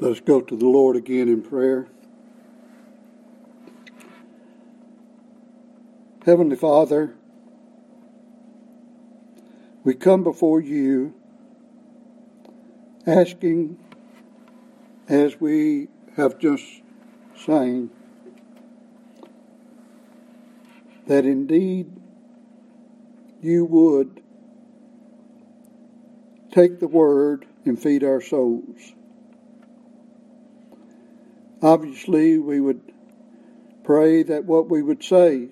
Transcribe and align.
Let 0.00 0.12
us 0.12 0.20
go 0.20 0.40
to 0.40 0.56
the 0.56 0.66
Lord 0.66 0.96
again 0.96 1.28
in 1.28 1.42
prayer. 1.42 1.86
Heavenly 6.24 6.56
Father, 6.56 7.14
we 9.84 9.92
come 9.92 10.24
before 10.24 10.58
you 10.58 11.12
asking, 13.06 13.76
as 15.06 15.38
we 15.38 15.88
have 16.16 16.38
just 16.38 16.64
sang, 17.36 17.90
that 21.08 21.26
indeed 21.26 21.92
you 23.42 23.66
would 23.66 24.22
take 26.52 26.80
the 26.80 26.88
word 26.88 27.44
and 27.66 27.78
feed 27.78 28.02
our 28.02 28.22
souls. 28.22 28.94
Obviously, 31.62 32.38
we 32.38 32.60
would 32.60 32.80
pray 33.84 34.22
that 34.22 34.44
what 34.44 34.70
we 34.70 34.82
would 34.82 35.02
say 35.02 35.48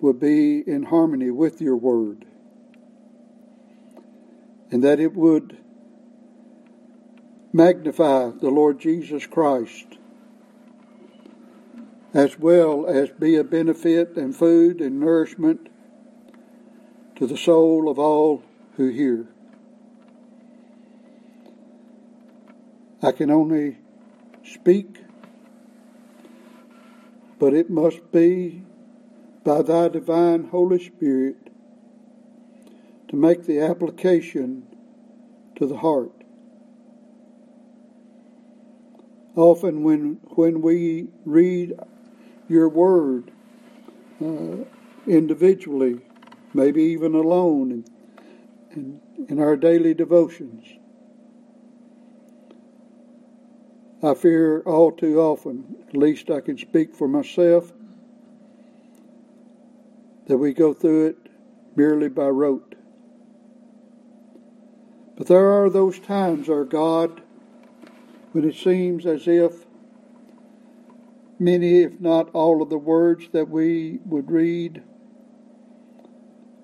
would 0.00 0.18
be 0.18 0.58
in 0.66 0.82
harmony 0.84 1.30
with 1.30 1.60
your 1.60 1.76
word 1.76 2.24
and 4.70 4.82
that 4.82 4.98
it 4.98 5.14
would 5.14 5.56
magnify 7.52 8.30
the 8.30 8.50
Lord 8.50 8.80
Jesus 8.80 9.26
Christ 9.26 9.98
as 12.14 12.38
well 12.38 12.86
as 12.86 13.10
be 13.10 13.36
a 13.36 13.44
benefit 13.44 14.16
and 14.16 14.34
food 14.34 14.80
and 14.80 14.98
nourishment 14.98 15.68
to 17.16 17.26
the 17.26 17.36
soul 17.36 17.88
of 17.88 17.98
all 17.98 18.42
who 18.76 18.88
hear. 18.88 19.28
I 23.02 23.12
can 23.12 23.30
only 23.30 23.78
speak, 24.44 25.02
but 27.38 27.54
it 27.54 27.70
must 27.70 28.10
be 28.12 28.62
by 29.44 29.62
thy 29.62 29.88
divine 29.88 30.44
Holy 30.44 30.82
Spirit 30.82 31.36
to 33.08 33.16
make 33.16 33.44
the 33.44 33.60
application 33.60 34.66
to 35.56 35.66
the 35.66 35.76
heart. 35.76 36.12
Often, 39.34 39.82
when, 39.82 40.20
when 40.34 40.60
we 40.60 41.08
read 41.24 41.74
your 42.48 42.68
word 42.68 43.30
uh, 44.20 44.64
individually, 45.06 46.00
maybe 46.54 46.82
even 46.82 47.14
alone 47.14 47.84
in, 48.70 49.00
our 49.38 49.56
daily 49.56 49.94
devotions, 49.94 50.66
I 54.04 54.14
fear 54.14 54.62
all 54.62 54.90
too 54.90 55.20
often, 55.20 55.76
at 55.88 55.96
least 55.96 56.28
I 56.28 56.40
can 56.40 56.58
speak 56.58 56.92
for 56.92 57.06
myself, 57.06 57.72
that 60.26 60.38
we 60.38 60.52
go 60.52 60.74
through 60.74 61.06
it 61.06 61.16
merely 61.76 62.08
by 62.08 62.26
rote. 62.26 62.74
But 65.16 65.28
there 65.28 65.52
are 65.52 65.70
those 65.70 66.00
times, 66.00 66.48
our 66.48 66.64
God, 66.64 67.22
when 68.32 68.48
it 68.48 68.56
seems 68.56 69.06
as 69.06 69.28
if 69.28 69.66
many, 71.38 71.82
if 71.82 72.00
not 72.00 72.28
all, 72.32 72.60
of 72.60 72.70
the 72.70 72.78
words 72.78 73.28
that 73.30 73.48
we 73.48 74.00
would 74.04 74.32
read 74.32 74.82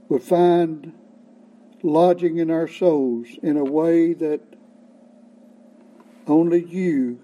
would 0.08 0.25
find 0.25 0.92
lodging 1.84 2.39
in 2.39 2.50
our 2.50 2.67
souls 2.67 3.28
in 3.45 3.56
a 3.56 3.64
way 3.64 4.12
that 4.12 4.41
only 6.27 6.64
you 6.64 7.20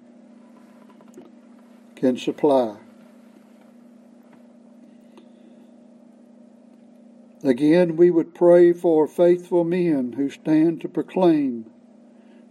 can 1.97 2.17
supply. 2.17 2.77
Again, 7.43 7.97
we 7.97 8.11
would 8.11 8.35
pray 8.35 8.73
for 8.73 9.07
faithful 9.07 9.65
men 9.65 10.15
who 10.15 10.31
stand 10.31 10.81
to 10.81 10.89
proclaim 10.89 11.67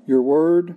your 0.05 0.21
word. 0.21 0.75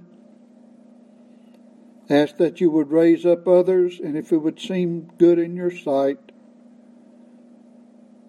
Ask 2.08 2.36
that 2.38 2.60
you 2.60 2.70
would 2.70 2.90
raise 2.90 3.26
up 3.26 3.46
others, 3.46 4.00
and 4.00 4.16
if 4.16 4.32
it 4.32 4.38
would 4.38 4.58
seem 4.58 5.10
good 5.18 5.38
in 5.38 5.54
your 5.54 5.70
sight, 5.70 6.18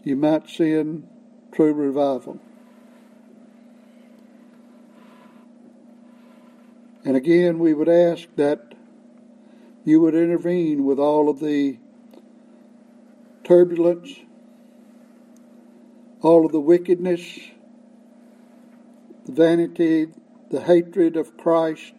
you 0.03 0.15
might 0.15 0.49
send 0.49 1.07
true 1.53 1.73
revival. 1.73 2.39
And 7.05 7.15
again, 7.15 7.59
we 7.59 7.73
would 7.73 7.87
ask 7.87 8.27
that 8.35 8.73
you 9.87 10.01
would 10.01 10.15
intervene 10.15 10.83
with 10.83 10.99
all 10.99 11.29
of 11.29 11.39
the 11.39 11.79
turbulence, 13.45 14.19
all 16.19 16.45
of 16.45 16.51
the 16.51 16.59
wickedness, 16.59 17.39
the 19.25 19.31
vanity, 19.31 20.09
the 20.51 20.59
hatred 20.59 21.15
of 21.15 21.37
Christ 21.37 21.93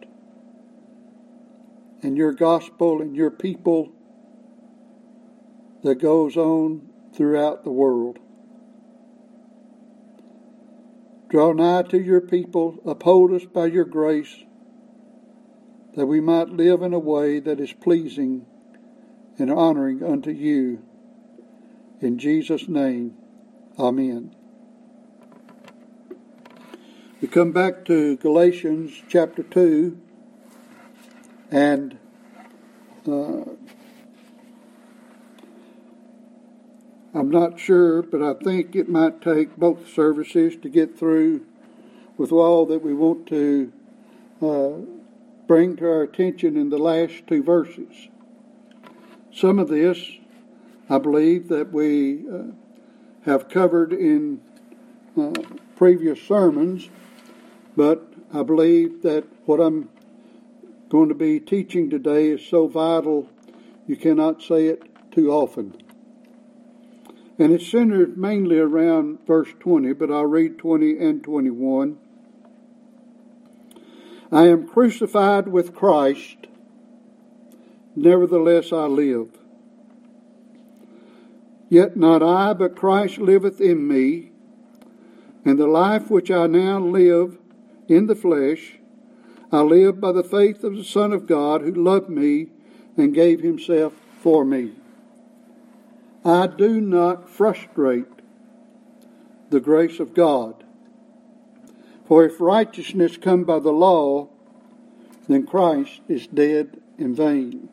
and 2.03 2.15
your 2.15 2.31
gospel 2.31 3.01
and 3.01 3.15
your 3.15 3.31
people 3.31 3.91
that 5.81 5.95
goes 5.95 6.37
on 6.37 6.87
throughout 7.15 7.63
the 7.63 7.71
world. 7.71 8.19
Draw 11.29 11.53
nigh 11.53 11.81
to 11.89 11.99
your 11.99 12.21
people, 12.21 12.77
uphold 12.85 13.33
us 13.33 13.45
by 13.45 13.65
your 13.65 13.85
grace 13.85 14.43
that 15.99 16.05
we 16.05 16.21
might 16.21 16.47
live 16.47 16.81
in 16.81 16.93
a 16.93 16.97
way 16.99 17.41
that 17.41 17.59
is 17.59 17.73
pleasing 17.73 18.45
and 19.37 19.51
honoring 19.51 20.01
unto 20.01 20.31
you. 20.31 20.81
In 21.99 22.17
Jesus' 22.17 22.69
name, 22.69 23.17
Amen. 23.77 24.33
We 27.19 27.27
come 27.27 27.51
back 27.51 27.83
to 27.83 28.15
Galatians 28.15 28.93
chapter 29.09 29.43
2, 29.43 29.99
and 31.51 31.99
uh, 33.05 33.43
I'm 37.13 37.29
not 37.29 37.59
sure, 37.59 38.03
but 38.03 38.21
I 38.21 38.35
think 38.41 38.73
it 38.73 38.87
might 38.87 39.21
take 39.21 39.57
both 39.57 39.89
services 39.89 40.55
to 40.61 40.69
get 40.69 40.97
through 40.97 41.45
with 42.15 42.31
all 42.31 42.65
that 42.67 42.81
we 42.81 42.93
want 42.93 43.27
to 43.27 43.73
uh, 44.41 44.98
bring 45.49 45.75
to 45.75 45.83
our 45.83 46.03
attention 46.03 46.55
in 46.55 46.69
the 46.69 46.77
last 46.77 47.25
two 47.25 47.41
verses. 47.41 48.07
Some 49.33 49.57
of 49.57 49.67
this, 49.67 49.99
I 50.87 50.99
believe, 50.99 51.47
that 51.47 51.73
we 51.73 52.23
uh, 52.29 52.51
have 53.25 53.49
covered 53.49 53.91
in 53.91 54.41
uh, 55.19 55.33
previous 55.75 56.21
sermons, 56.21 56.89
but 57.75 58.13
I 58.31 58.43
believe 58.43 59.01
that 59.01 59.25
what 59.47 59.59
I'm 59.59 59.89
going 60.87 61.09
to 61.09 61.15
be 61.15 61.39
teaching 61.39 61.89
today 61.89 62.27
is 62.27 62.45
so 62.45 62.67
vital 62.67 63.27
you 63.87 63.95
cannot 63.95 64.43
say 64.43 64.67
it 64.67 64.83
too 65.11 65.31
often. 65.31 65.75
And 67.39 67.51
it's 67.51 67.67
centered 67.67 68.19
mainly 68.19 68.59
around 68.59 69.25
verse 69.25 69.49
20, 69.59 69.93
but 69.93 70.11
I'll 70.11 70.27
read 70.27 70.59
20 70.59 70.99
and 70.99 71.23
21. 71.23 71.97
I 74.31 74.47
am 74.47 74.67
crucified 74.67 75.47
with 75.47 75.73
Christ, 75.73 76.47
nevertheless 77.95 78.71
I 78.71 78.85
live. 78.85 79.29
Yet 81.69 81.97
not 81.97 82.21
I, 82.21 82.53
but 82.53 82.75
Christ 82.75 83.17
liveth 83.17 83.59
in 83.59 83.87
me, 83.87 84.31
and 85.43 85.57
the 85.57 85.67
life 85.67 86.11
which 86.11 86.29
I 86.29 86.47
now 86.47 86.79
live 86.79 87.37
in 87.87 88.05
the 88.05 88.15
flesh, 88.15 88.79
I 89.51 89.61
live 89.61 89.99
by 89.99 90.11
the 90.11 90.23
faith 90.23 90.63
of 90.63 90.75
the 90.75 90.83
Son 90.83 91.11
of 91.11 91.25
God 91.25 91.61
who 91.61 91.73
loved 91.73 92.09
me 92.09 92.49
and 92.97 93.13
gave 93.13 93.41
himself 93.41 93.93
for 94.19 94.45
me. 94.45 94.73
I 96.23 96.45
do 96.45 96.79
not 96.79 97.29
frustrate 97.29 98.05
the 99.49 99.59
grace 99.59 99.99
of 99.99 100.13
God. 100.13 100.63
For 102.09 102.25
if 102.25 102.41
righteousness 102.41 103.17
come 103.17 103.43
by 103.43 103.59
the 103.59 103.71
law, 103.71 104.29
then 105.27 105.45
Christ 105.45 106.01
is 106.07 106.25
dead 106.25 106.81
in 106.97 107.13
vain. 107.13 107.69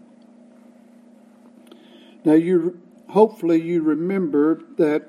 Now 2.22 2.34
you 2.34 2.78
hopefully 3.08 3.62
you 3.62 3.80
remember 3.80 4.60
that 4.76 5.06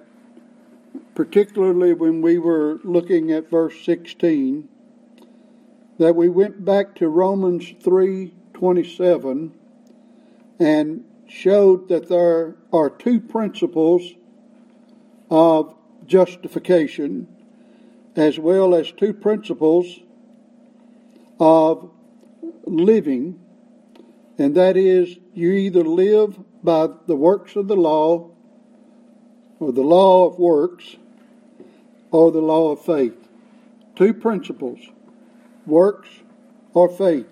particularly 1.14 1.92
when 1.92 2.22
we 2.22 2.38
were 2.38 2.80
looking 2.86 3.30
at 3.34 3.50
verse 3.50 3.84
16 3.84 4.70
that 6.00 6.16
we 6.16 6.30
went 6.30 6.64
back 6.64 6.96
to 6.96 7.10
Romans 7.10 7.74
3:27 7.84 9.52
and 10.58 11.04
showed 11.28 11.90
that 11.90 12.08
there 12.08 12.56
are 12.72 12.90
two 12.90 13.20
principles 13.20 14.14
of 15.30 15.76
justification 16.06 17.28
as 18.18 18.40
well 18.40 18.74
as 18.74 18.92
two 18.92 19.14
principles 19.14 20.00
of 21.40 21.92
living, 22.66 23.40
and 24.40 24.56
that 24.56 24.76
is, 24.76 25.18
you 25.34 25.52
either 25.52 25.84
live 25.84 26.38
by 26.64 26.90
the 27.06 27.16
works 27.16 27.56
of 27.56 27.68
the 27.68 27.76
law, 27.76 28.32
or 29.60 29.72
the 29.72 29.84
law 29.84 30.26
of 30.26 30.40
works, 30.40 30.96
or 32.12 32.32
the 32.32 32.42
law 32.42 32.72
of 32.72 32.82
faith. 32.84 33.30
Two 33.96 34.14
principles 34.14 34.80
works 35.66 36.10
or 36.74 36.90
faith. 36.90 37.28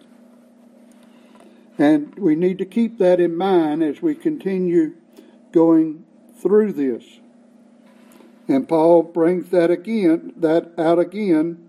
And 1.78 2.16
we 2.16 2.36
need 2.36 2.60
to 2.60 2.66
keep 2.66 3.00
that 3.00 3.20
in 3.20 3.36
mind 3.36 3.84
as 3.84 4.02
we 4.02 4.16
continue 4.16 4.96
going 5.52 6.06
through 6.42 6.74
this. 6.74 7.04
And 8.48 8.68
Paul 8.68 9.04
brings 9.04 9.50
that 9.50 9.72
again, 9.72 10.34
that 10.38 10.72
out 10.78 11.00
again, 11.00 11.68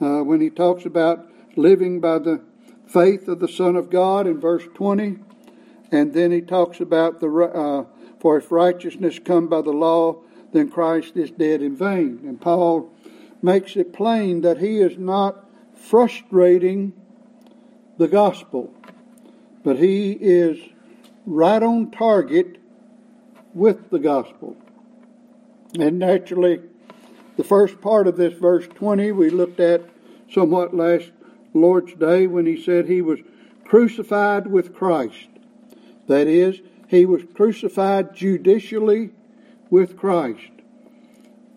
uh, 0.00 0.22
when 0.22 0.40
he 0.40 0.50
talks 0.50 0.84
about 0.84 1.30
living 1.56 2.00
by 2.00 2.18
the 2.18 2.42
faith 2.86 3.28
of 3.28 3.40
the 3.40 3.48
Son 3.48 3.76
of 3.76 3.90
God 3.90 4.26
in 4.26 4.40
verse 4.40 4.64
20. 4.74 5.18
And 5.90 6.12
then 6.12 6.30
he 6.30 6.40
talks 6.40 6.80
about 6.80 7.20
the, 7.20 7.28
uh, 7.28 7.84
for 8.20 8.36
if 8.36 8.52
righteousness 8.52 9.18
come 9.18 9.48
by 9.48 9.62
the 9.62 9.72
law, 9.72 10.22
then 10.52 10.70
Christ 10.70 11.16
is 11.16 11.30
dead 11.30 11.62
in 11.62 11.76
vain. 11.76 12.20
And 12.24 12.40
Paul 12.40 12.92
makes 13.42 13.76
it 13.76 13.92
plain 13.92 14.42
that 14.42 14.58
he 14.58 14.78
is 14.78 14.96
not 14.98 15.44
frustrating 15.74 16.92
the 17.98 18.08
gospel, 18.08 18.72
but 19.62 19.78
he 19.78 20.12
is 20.12 20.58
right 21.24 21.62
on 21.62 21.90
target 21.90 22.58
with 23.54 23.90
the 23.90 23.98
gospel. 23.98 24.56
And 25.78 25.98
naturally, 25.98 26.60
the 27.36 27.44
first 27.44 27.80
part 27.80 28.06
of 28.06 28.16
this 28.16 28.32
verse 28.34 28.66
20 28.66 29.12
we 29.12 29.28
looked 29.28 29.60
at 29.60 29.82
somewhat 30.32 30.74
last 30.74 31.10
Lord's 31.52 31.94
Day 31.94 32.26
when 32.26 32.46
he 32.46 32.60
said 32.60 32.86
he 32.86 33.02
was 33.02 33.20
crucified 33.64 34.46
with 34.46 34.74
Christ. 34.74 35.28
That 36.06 36.26
is, 36.26 36.60
he 36.88 37.04
was 37.04 37.22
crucified 37.34 38.14
judicially 38.14 39.10
with 39.68 39.98
Christ. 39.98 40.50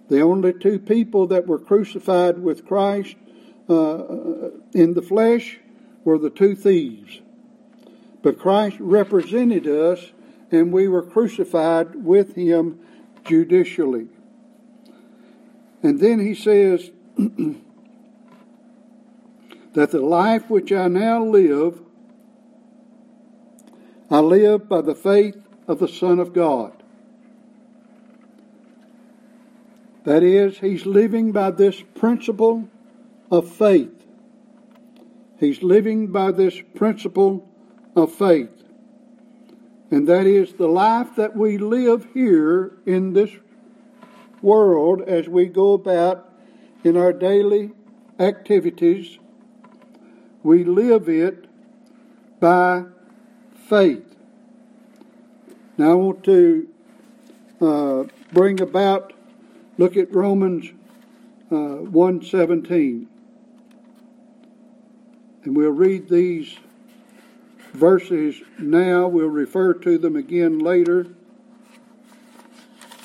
The 0.10 0.21
only 0.21 0.54
two 0.54 0.80
people 0.80 1.27
that 1.27 1.48
were 1.48 1.60
crucified 1.60 2.39
with 2.39 2.66
Christ 2.66 3.16
uh, 3.69 4.50
in 4.74 4.95
the 4.95 5.01
flesh 5.01 5.60
were 6.04 6.18
the 6.18 6.31
two 6.31 6.56
thieves. 6.56 7.21
But 8.21 8.39
Christ 8.39 8.77
represented 8.80 9.68
us, 9.68 10.12
and 10.51 10.74
we 10.74 10.88
were 10.88 11.04
crucified 11.04 12.04
with 12.04 12.36
him 12.36 12.80
judicially. 13.30 14.08
And 15.84 16.00
then 16.00 16.20
he 16.20 16.34
says 16.34 16.90
that 19.74 19.92
the 19.92 20.02
life 20.02 20.50
which 20.50 20.72
I 20.72 20.88
now 20.88 21.24
live, 21.24 21.80
I 24.10 24.20
live 24.20 24.68
by 24.68 24.81
the 24.81 24.96
faith 24.96 25.38
of 25.68 25.78
the 25.80 25.88
Son 25.88 26.20
of 26.20 26.34
God. 26.34 26.74
That 30.06 30.24
is, 30.24 30.58
he's 30.58 30.88
living 30.88 31.31
by 31.31 31.52
this 31.52 31.84
principle 31.94 32.68
of 33.30 33.48
faith. 33.48 33.94
He's 35.40 35.62
living 35.62 36.08
by 36.08 36.31
this 36.31 36.60
principle 36.74 37.48
of 37.96 38.12
faith. 38.12 38.59
And 39.92 40.08
that 40.08 40.28
is 40.28 40.54
the 40.54 40.68
life 40.68 41.16
that 41.16 41.36
we 41.36 41.58
live 41.58 42.08
here 42.14 42.74
in 42.86 43.14
this 43.14 43.32
world 44.42 45.02
as 45.02 45.28
we 45.28 45.48
go 45.48 45.74
about 45.74 46.30
in 46.84 46.96
our 46.96 47.12
daily 47.12 47.72
activities. 48.20 49.18
We 50.44 50.64
live 50.64 51.10
it 51.10 51.46
by 52.40 52.86
faith. 53.68 54.06
Now 55.78 55.92
I 55.92 55.96
want 55.96 56.24
to 56.26 56.68
uh, 57.62 58.04
bring 58.32 58.62
about, 58.62 59.14
look 59.78 59.98
at 59.98 60.14
Romans 60.14 60.72
uh, 61.52 61.82
117. 61.82 63.08
And 65.44 65.58
we'll 65.58 65.72
read 65.72 66.10
these 66.10 66.58
verses 67.74 68.42
now. 68.57 69.07
We'll 69.07 69.27
refer 69.27 69.74
to 69.74 69.98
them 69.98 70.16
again 70.16 70.60
later 70.60 71.07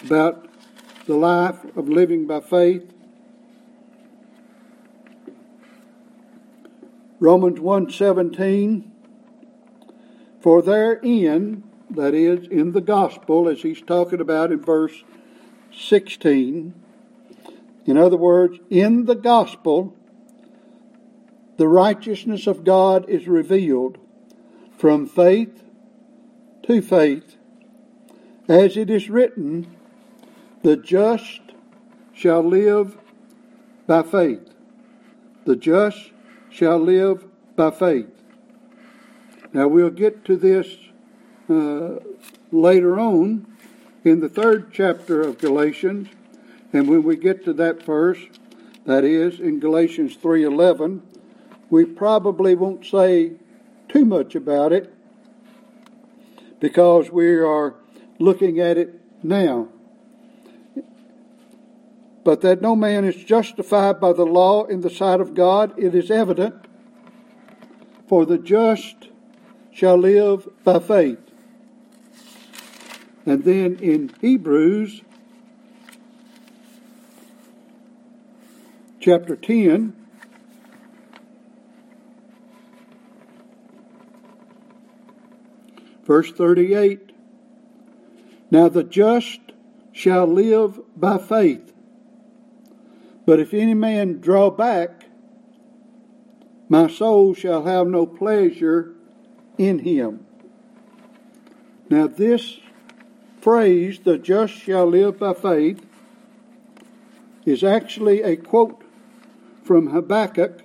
about 0.04 0.48
the 1.06 1.14
life 1.14 1.64
of 1.76 1.88
living 1.88 2.26
by 2.26 2.40
faith. 2.40 2.90
Romans 7.20 7.58
1:17 7.58 8.90
For 10.40 10.60
therein 10.60 11.62
that 11.90 12.14
is 12.14 12.46
in 12.48 12.72
the 12.72 12.80
gospel 12.80 13.48
as 13.48 13.62
he's 13.62 13.80
talking 13.80 14.20
about 14.20 14.52
in 14.52 14.60
verse 14.60 15.04
16 15.72 16.74
in 17.86 17.96
other 17.96 18.16
words 18.16 18.58
in 18.70 19.04
the 19.06 19.14
gospel 19.14 19.94
the 21.56 21.68
righteousness 21.68 22.46
of 22.46 22.64
God 22.64 23.08
is 23.08 23.28
revealed 23.28 23.98
from 24.84 25.06
faith 25.06 25.64
to 26.62 26.82
faith, 26.82 27.36
as 28.50 28.76
it 28.76 28.90
is 28.90 29.08
written, 29.08 29.74
the 30.60 30.76
just 30.76 31.40
shall 32.12 32.42
live 32.42 32.98
by 33.86 34.02
faith. 34.02 34.52
The 35.46 35.56
just 35.56 36.10
shall 36.50 36.78
live 36.78 37.24
by 37.56 37.70
faith. 37.70 38.10
Now 39.54 39.68
we'll 39.68 39.88
get 39.88 40.22
to 40.26 40.36
this 40.36 40.76
uh, 41.48 42.00
later 42.52 43.00
on 43.00 43.46
in 44.04 44.20
the 44.20 44.28
third 44.28 44.70
chapter 44.70 45.22
of 45.22 45.38
Galatians, 45.38 46.08
and 46.74 46.90
when 46.90 47.04
we 47.04 47.16
get 47.16 47.42
to 47.46 47.54
that 47.54 47.82
verse, 47.82 48.20
that 48.84 49.02
is 49.02 49.40
in 49.40 49.60
Galatians 49.60 50.18
3:11, 50.18 51.00
we 51.70 51.86
probably 51.86 52.54
won't 52.54 52.84
say 52.84 53.36
too 53.94 54.04
much 54.04 54.34
about 54.34 54.72
it 54.72 54.92
because 56.58 57.10
we 57.10 57.36
are 57.36 57.76
looking 58.18 58.58
at 58.58 58.76
it 58.76 59.00
now. 59.22 59.68
But 62.24 62.40
that 62.40 62.60
no 62.60 62.74
man 62.74 63.04
is 63.04 63.14
justified 63.14 64.00
by 64.00 64.12
the 64.12 64.26
law 64.26 64.64
in 64.64 64.80
the 64.80 64.90
sight 64.90 65.20
of 65.20 65.34
God, 65.34 65.78
it 65.78 65.94
is 65.94 66.10
evident, 66.10 66.56
for 68.08 68.26
the 68.26 68.36
just 68.36 68.96
shall 69.72 69.96
live 69.96 70.48
by 70.64 70.80
faith. 70.80 71.20
And 73.24 73.44
then 73.44 73.76
in 73.76 74.12
Hebrews 74.20 75.02
chapter 78.98 79.36
10, 79.36 80.03
Verse 86.04 86.30
38 86.32 87.12
Now 88.50 88.68
the 88.68 88.84
just 88.84 89.40
shall 89.92 90.26
live 90.26 90.80
by 90.96 91.18
faith. 91.18 91.72
But 93.26 93.40
if 93.40 93.54
any 93.54 93.74
man 93.74 94.20
draw 94.20 94.50
back, 94.50 95.06
my 96.68 96.88
soul 96.88 97.34
shall 97.34 97.64
have 97.64 97.86
no 97.86 98.06
pleasure 98.06 98.94
in 99.56 99.80
him. 99.80 100.26
Now, 101.88 102.06
this 102.06 102.58
phrase, 103.40 104.00
the 104.00 104.18
just 104.18 104.54
shall 104.54 104.86
live 104.86 105.18
by 105.18 105.34
faith, 105.34 105.86
is 107.44 107.62
actually 107.62 108.22
a 108.22 108.36
quote 108.36 108.82
from 109.62 109.88
Habakkuk 109.88 110.62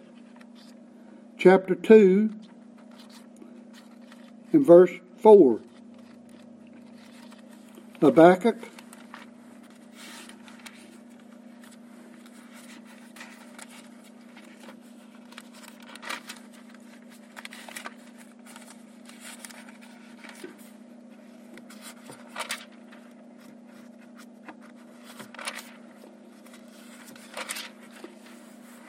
chapter 1.37 1.75
2 1.75 2.31
and 4.51 4.65
verse 4.65 4.91
4. 5.21 5.59
Habakkuk 7.99 8.55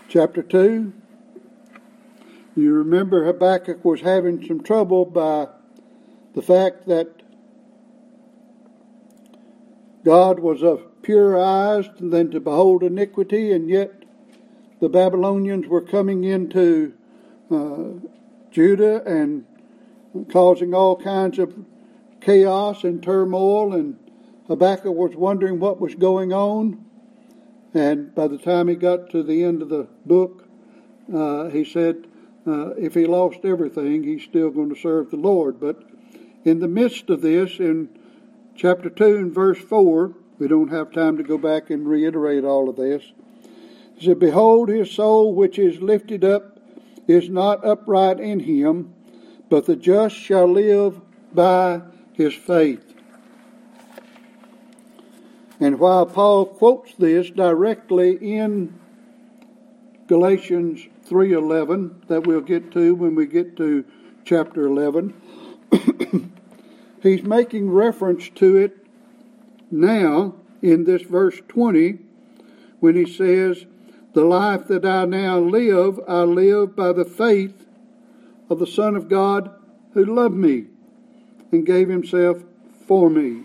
chapter 0.08 0.42
2. 0.42 0.92
You 2.54 2.72
remember 2.74 3.24
Habakkuk 3.24 3.84
was 3.84 4.02
having 4.02 4.46
some 4.46 4.62
trouble 4.62 5.04
by 5.04 5.48
the 6.34 6.42
fact 6.42 6.86
that 6.86 7.22
God 10.04 10.40
was 10.40 10.62
of 10.62 11.02
pure 11.02 11.42
eyes 11.42 11.88
than 11.98 12.30
to 12.30 12.40
behold 12.40 12.82
iniquity, 12.82 13.52
and 13.52 13.68
yet 13.68 14.04
the 14.80 14.88
Babylonians 14.88 15.66
were 15.66 15.82
coming 15.82 16.24
into 16.24 16.94
uh, 17.50 18.08
Judah 18.50 19.02
and 19.04 19.44
causing 20.30 20.74
all 20.74 20.96
kinds 20.96 21.38
of 21.38 21.54
chaos 22.20 22.84
and 22.84 23.02
turmoil, 23.02 23.74
and 23.74 23.98
Habakkuk 24.48 24.94
was 24.94 25.14
wondering 25.14 25.60
what 25.60 25.80
was 25.80 25.94
going 25.94 26.32
on. 26.32 26.84
And 27.72 28.14
by 28.14 28.26
the 28.26 28.38
time 28.38 28.68
he 28.68 28.74
got 28.74 29.10
to 29.10 29.22
the 29.22 29.44
end 29.44 29.62
of 29.62 29.68
the 29.68 29.86
book, 30.04 30.48
uh, 31.14 31.48
he 31.50 31.64
said, 31.64 32.06
uh, 32.46 32.70
if 32.70 32.94
he 32.94 33.06
lost 33.06 33.44
everything, 33.44 34.02
he's 34.02 34.24
still 34.24 34.50
going 34.50 34.70
to 34.74 34.80
serve 34.80 35.10
the 35.10 35.16
Lord. 35.16 35.60
But 35.60 35.82
in 36.44 36.60
the 36.60 36.68
midst 36.68 37.10
of 37.10 37.20
this, 37.20 37.58
in 37.58 37.88
chapter 38.54 38.88
2 38.88 39.16
and 39.16 39.34
verse 39.34 39.58
4, 39.58 40.14
we 40.38 40.48
don't 40.48 40.70
have 40.70 40.92
time 40.92 41.16
to 41.18 41.22
go 41.22 41.36
back 41.36 41.70
and 41.70 41.86
reiterate 41.86 42.44
all 42.44 42.68
of 42.68 42.76
this. 42.76 43.02
He 43.96 44.06
said, 44.06 44.18
Behold, 44.18 44.70
his 44.70 44.90
soul 44.90 45.34
which 45.34 45.58
is 45.58 45.82
lifted 45.82 46.24
up 46.24 46.58
is 47.06 47.28
not 47.28 47.64
upright 47.64 48.20
in 48.20 48.40
him, 48.40 48.94
but 49.50 49.66
the 49.66 49.76
just 49.76 50.16
shall 50.16 50.46
live 50.46 51.00
by 51.34 51.82
his 52.14 52.34
faith. 52.34 52.94
And 55.60 55.78
while 55.78 56.06
Paul 56.06 56.46
quotes 56.46 56.94
this 56.94 57.28
directly 57.28 58.12
in 58.12 58.78
Galatians 60.06 60.86
3:11 61.06 62.06
that 62.08 62.26
we'll 62.26 62.40
get 62.40 62.70
to 62.72 62.94
when 62.94 63.14
we 63.14 63.26
get 63.26 63.56
to 63.58 63.84
chapter 64.24 64.66
11, 64.66 65.12
he's 67.02 67.22
making 67.22 67.70
reference 67.70 68.28
to 68.30 68.56
it 68.56 68.86
now 69.70 70.34
in 70.62 70.84
this 70.84 71.02
verse 71.02 71.40
20 71.48 71.98
when 72.80 72.96
he 72.96 73.10
says, 73.10 73.66
The 74.14 74.24
life 74.24 74.66
that 74.68 74.84
I 74.84 75.04
now 75.04 75.38
live, 75.38 76.00
I 76.08 76.22
live 76.22 76.74
by 76.74 76.92
the 76.92 77.04
faith 77.04 77.66
of 78.48 78.58
the 78.58 78.66
Son 78.66 78.96
of 78.96 79.08
God 79.08 79.50
who 79.94 80.04
loved 80.04 80.34
me 80.34 80.66
and 81.52 81.66
gave 81.66 81.88
himself 81.88 82.42
for 82.86 83.08
me. 83.10 83.44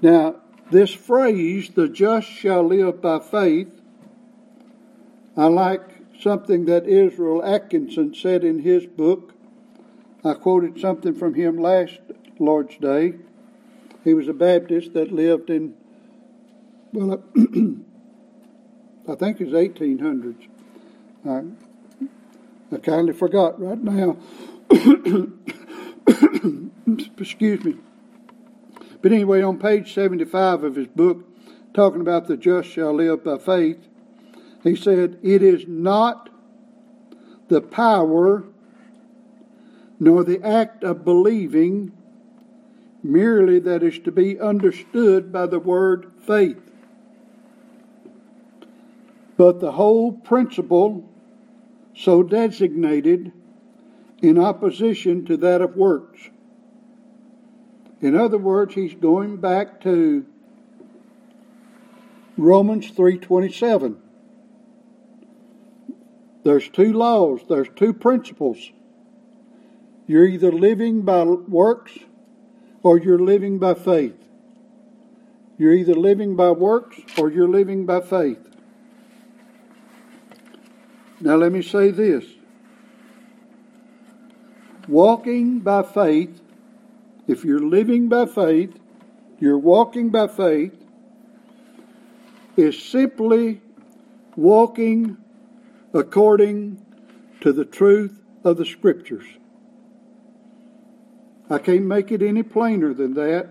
Now, 0.00 0.36
this 0.70 0.92
phrase, 0.92 1.70
the 1.70 1.88
just 1.88 2.28
shall 2.28 2.62
live 2.62 3.00
by 3.00 3.20
faith, 3.20 3.80
I 5.36 5.46
like 5.46 5.82
something 6.20 6.66
that 6.66 6.86
Israel 6.86 7.44
Atkinson 7.44 8.14
said 8.14 8.44
in 8.44 8.60
his 8.60 8.86
book. 8.86 9.34
I 10.24 10.34
quoted 10.34 10.80
something 10.80 11.14
from 11.14 11.34
him 11.34 11.58
last 11.58 12.00
Lord's 12.38 12.76
Day. 12.76 13.14
He 14.04 14.14
was 14.14 14.28
a 14.28 14.32
Baptist 14.32 14.94
that 14.94 15.12
lived 15.12 15.50
in, 15.50 15.74
well, 16.92 17.22
I 19.08 19.14
think 19.14 19.40
it 19.40 19.48
was 19.48 19.54
1800s. 19.54 20.46
I, 21.26 21.42
I 22.74 22.78
kindly 22.78 23.12
forgot 23.12 23.60
right 23.60 23.82
now. 23.82 24.16
Excuse 27.18 27.64
me. 27.64 27.76
But 29.00 29.12
anyway, 29.12 29.42
on 29.42 29.58
page 29.58 29.94
75 29.94 30.64
of 30.64 30.74
his 30.74 30.88
book, 30.88 31.24
talking 31.74 32.00
about 32.00 32.26
the 32.26 32.36
just 32.36 32.68
shall 32.68 32.92
live 32.92 33.22
by 33.24 33.38
faith, 33.38 33.78
he 34.64 34.74
said, 34.74 35.18
It 35.22 35.42
is 35.42 35.68
not 35.68 36.28
the 37.48 37.60
power 37.60 38.44
nor 40.00 40.24
the 40.24 40.42
act 40.42 40.84
of 40.84 41.04
believing 41.04 41.92
merely 43.02 43.58
that 43.58 43.82
is 43.82 43.98
to 44.00 44.12
be 44.12 44.38
understood 44.38 45.32
by 45.32 45.46
the 45.46 45.58
word 45.58 46.10
faith, 46.20 46.60
but 49.36 49.60
the 49.60 49.72
whole 49.72 50.12
principle 50.12 51.08
so 51.94 52.22
designated 52.22 53.32
in 54.22 54.38
opposition 54.38 55.24
to 55.24 55.36
that 55.36 55.60
of 55.60 55.76
works. 55.76 56.30
In 58.00 58.14
other 58.14 58.38
words, 58.38 58.74
he's 58.74 58.94
going 58.94 59.38
back 59.38 59.80
to 59.82 60.24
Romans 62.36 62.90
3:27. 62.92 63.96
There's 66.44 66.68
two 66.68 66.92
laws, 66.92 67.40
there's 67.48 67.68
two 67.74 67.92
principles. 67.92 68.70
You're 70.08 70.24
either 70.24 70.50
living 70.50 71.02
by 71.02 71.22
works 71.22 71.92
or 72.82 72.98
you're 72.98 73.18
living 73.18 73.58
by 73.58 73.74
faith. 73.74 74.16
You're 75.58 75.74
either 75.74 75.94
living 75.94 76.34
by 76.34 76.50
works 76.50 76.96
or 77.18 77.30
you're 77.30 77.48
living 77.48 77.84
by 77.84 78.00
faith. 78.00 78.38
Now, 81.20 81.36
let 81.36 81.52
me 81.52 81.62
say 81.62 81.90
this 81.90 82.24
walking 84.86 85.60
by 85.60 85.82
faith, 85.82 86.40
if 87.26 87.44
you're 87.44 87.60
living 87.60 88.08
by 88.08 88.24
faith, 88.24 88.78
you're 89.38 89.58
walking 89.58 90.08
by 90.08 90.28
faith, 90.28 90.72
is 92.56 92.82
simply 92.82 93.60
walking 94.36 95.18
according 95.92 96.80
to 97.40 97.52
the 97.52 97.66
truth 97.66 98.18
of 98.42 98.56
the 98.56 98.64
Scriptures. 98.64 99.26
I 101.50 101.58
can't 101.58 101.84
make 101.84 102.12
it 102.12 102.22
any 102.22 102.42
plainer 102.42 102.92
than 102.92 103.14
that, 103.14 103.48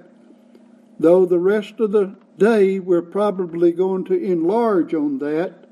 though 0.99 1.25
the 1.25 1.39
rest 1.39 1.79
of 1.79 1.91
the 1.91 2.15
day 2.37 2.79
we're 2.79 3.01
probably 3.01 3.71
going 3.71 4.05
to 4.05 4.13
enlarge 4.13 4.93
on 4.93 5.17
that 5.19 5.65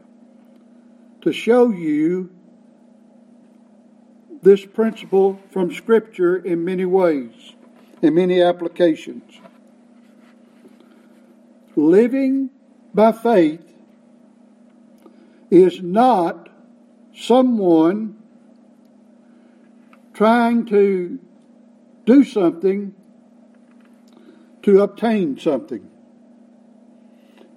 to 1.21 1.31
show 1.31 1.69
you 1.69 2.29
this 4.41 4.65
principle 4.65 5.39
from 5.51 5.73
Scripture 5.73 6.37
in 6.37 6.65
many 6.65 6.85
ways, 6.85 7.53
in 8.01 8.15
many 8.15 8.41
applications. 8.41 9.39
Living 11.75 12.49
by 12.93 13.11
faith 13.11 13.73
is 15.51 15.81
not 15.81 16.49
someone 17.15 18.15
trying 20.13 20.65
to 20.65 21.19
do 22.05 22.23
something 22.23 22.93
to 24.63 24.81
obtain 24.81 25.37
something. 25.37 25.89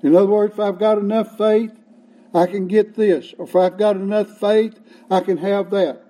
In 0.03 0.15
other 0.15 0.27
words, 0.27 0.55
if 0.55 0.61
I've 0.61 0.79
got 0.79 0.99
enough 0.99 1.37
faith, 1.37 1.73
I 2.35 2.47
can 2.47 2.69
get 2.69 2.95
this. 2.95 3.35
Or 3.39 3.47
if 3.47 3.57
I've 3.57 3.79
got 3.79 3.97
enough 3.97 4.39
faith, 4.39 4.79
I 5.11 5.21
can 5.21 5.39
have 5.39 5.71
that. 5.71 6.05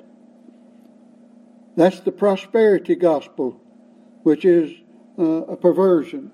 That's 1.76 2.00
the 2.00 2.12
prosperity 2.12 2.96
gospel, 2.96 3.60
which 4.24 4.44
is 4.44 4.72
uh, 5.18 5.22
a 5.22 5.56
perversion. 5.56 6.32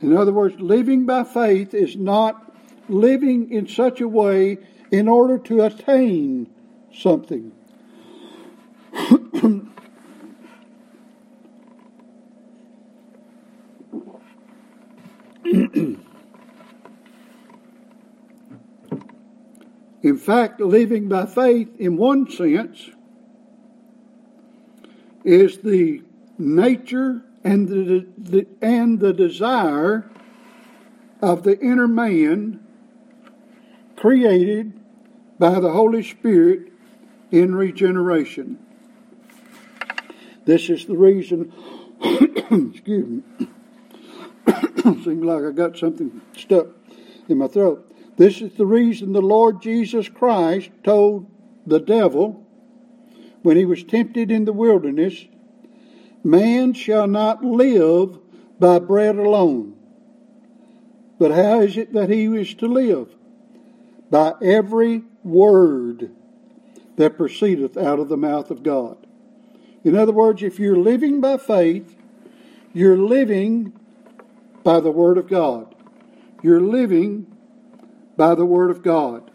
In 0.00 0.16
other 0.16 0.32
words, 0.32 0.58
living 0.58 1.04
by 1.04 1.24
faith 1.24 1.74
is 1.74 1.96
not 1.96 2.50
living 2.88 3.52
in 3.52 3.68
such 3.68 4.00
a 4.00 4.08
way 4.08 4.58
in 4.90 5.06
order 5.08 5.38
to 5.38 5.62
attain 5.62 6.48
something. 6.92 7.52
in 20.02 20.16
fact, 20.16 20.60
living 20.60 21.08
by 21.08 21.26
faith, 21.26 21.68
in 21.78 21.96
one 21.96 22.30
sense, 22.30 22.90
is 25.24 25.58
the 25.58 26.02
nature 26.38 27.22
and 27.42 27.68
the, 27.68 28.06
the, 28.16 28.46
and 28.62 29.00
the 29.00 29.12
desire 29.12 30.08
of 31.20 31.42
the 31.42 31.58
inner 31.58 31.88
man 31.88 32.60
created 33.96 34.72
by 35.38 35.58
the 35.58 35.72
Holy 35.72 36.04
Spirit 36.04 36.70
in 37.32 37.56
regeneration. 37.56 38.58
This 40.44 40.70
is 40.70 40.86
the 40.86 40.96
reason, 40.96 41.52
excuse 42.02 43.22
me, 43.38 43.48
seems 44.82 45.24
like 45.24 45.44
I 45.44 45.50
got 45.50 45.76
something 45.76 46.20
stuck 46.36 46.68
in 47.28 47.38
my 47.38 47.48
throat. 47.48 47.86
This 48.16 48.40
is 48.40 48.52
the 48.54 48.66
reason 48.66 49.12
the 49.12 49.22
Lord 49.22 49.62
Jesus 49.62 50.08
Christ 50.08 50.70
told 50.84 51.30
the 51.66 51.80
devil 51.80 52.46
when 53.42 53.56
he 53.56 53.64
was 53.64 53.84
tempted 53.84 54.30
in 54.30 54.44
the 54.44 54.52
wilderness, 54.52 55.26
Man 56.22 56.74
shall 56.74 57.06
not 57.06 57.42
live 57.42 58.18
by 58.58 58.78
bread 58.78 59.16
alone. 59.16 59.74
But 61.18 61.30
how 61.30 61.60
is 61.60 61.76
it 61.76 61.92
that 61.94 62.10
he 62.10 62.24
is 62.24 62.54
to 62.54 62.66
live? 62.66 63.08
By 64.10 64.34
every 64.42 65.02
word 65.22 66.10
that 66.96 67.16
proceedeth 67.16 67.76
out 67.76 67.98
of 67.98 68.08
the 68.08 68.16
mouth 68.16 68.50
of 68.50 68.62
God. 68.62 68.98
In 69.82 69.96
other 69.96 70.12
words, 70.12 70.42
if 70.42 70.58
you're 70.58 70.76
living 70.76 71.20
by 71.20 71.38
faith, 71.38 71.96
you're 72.74 72.98
living 72.98 73.72
by 74.62 74.80
the 74.80 74.90
Word 74.90 75.18
of 75.18 75.28
God. 75.28 75.74
You're 76.42 76.60
living 76.60 77.26
by 78.16 78.34
the 78.34 78.46
Word 78.46 78.70
of 78.70 78.82
God. 78.82 79.30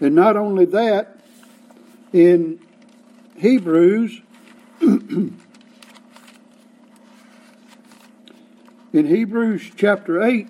And 0.00 0.14
not 0.14 0.36
only 0.36 0.64
that, 0.66 1.20
in 2.12 2.60
Hebrews, 3.36 4.20
in 4.80 5.36
Hebrews 8.92 9.70
chapter 9.76 10.22
8, 10.22 10.48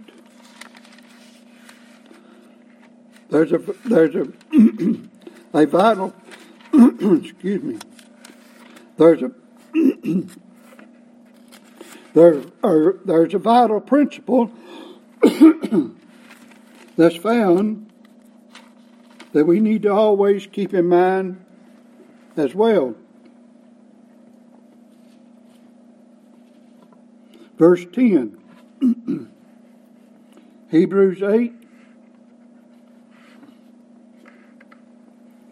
there's 3.30 3.52
a 3.52 3.58
there's 3.84 4.14
a 4.14 4.26
a 5.54 5.66
vital 5.66 6.14
excuse 6.72 7.62
me 7.62 7.78
there's 8.96 9.22
a 9.22 9.32
there 12.14 12.42
are, 12.62 12.98
there's 13.04 13.34
a 13.34 13.38
vital 13.38 13.80
principle 13.80 14.50
that's 16.96 17.16
found 17.16 17.90
that 19.32 19.44
we 19.44 19.60
need 19.60 19.82
to 19.82 19.92
always 19.92 20.46
keep 20.46 20.72
in 20.72 20.86
mind 20.86 21.44
as 22.36 22.54
well. 22.54 22.94
Verse 27.58 27.84
10, 27.92 28.38
Hebrews 30.70 31.22
8, 31.22 31.52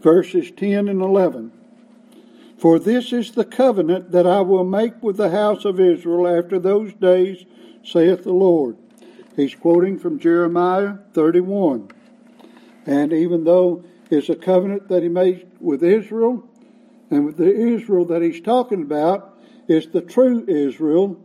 verses 0.01 0.53
10 0.53 0.89
and 0.89 1.03
11. 1.03 1.51
For 2.67 2.81
this 2.81 3.13
is 3.13 3.31
the 3.31 3.45
covenant 3.45 4.11
that 4.11 4.27
I 4.27 4.41
will 4.41 4.65
make 4.65 5.01
with 5.01 5.19
the 5.19 5.31
house 5.31 5.65
of 5.65 5.79
Israel 5.79 6.27
after 6.27 6.59
those 6.59 6.93
days, 6.95 7.45
saith 7.85 8.25
the 8.25 8.33
Lord. 8.33 8.77
He's 9.37 9.55
quoting 9.55 10.01
from 10.01 10.19
Jeremiah 10.19 10.95
31. 11.13 11.89
And 12.85 13.13
even 13.13 13.45
though 13.45 13.85
it's 14.11 14.31
a 14.31 14.35
covenant 14.35 14.89
that 14.89 15.05
he 15.05 15.09
made 15.09 15.47
with 15.61 15.85
Israel, 15.85 16.43
and 17.09 17.25
with 17.25 17.37
the 17.37 17.55
Israel 17.55 18.05
that 18.07 18.23
he's 18.23 18.41
talking 18.41 18.83
about 18.83 19.39
is 19.69 19.87
the 19.87 20.03
true 20.03 20.45
Israel, 20.49 21.23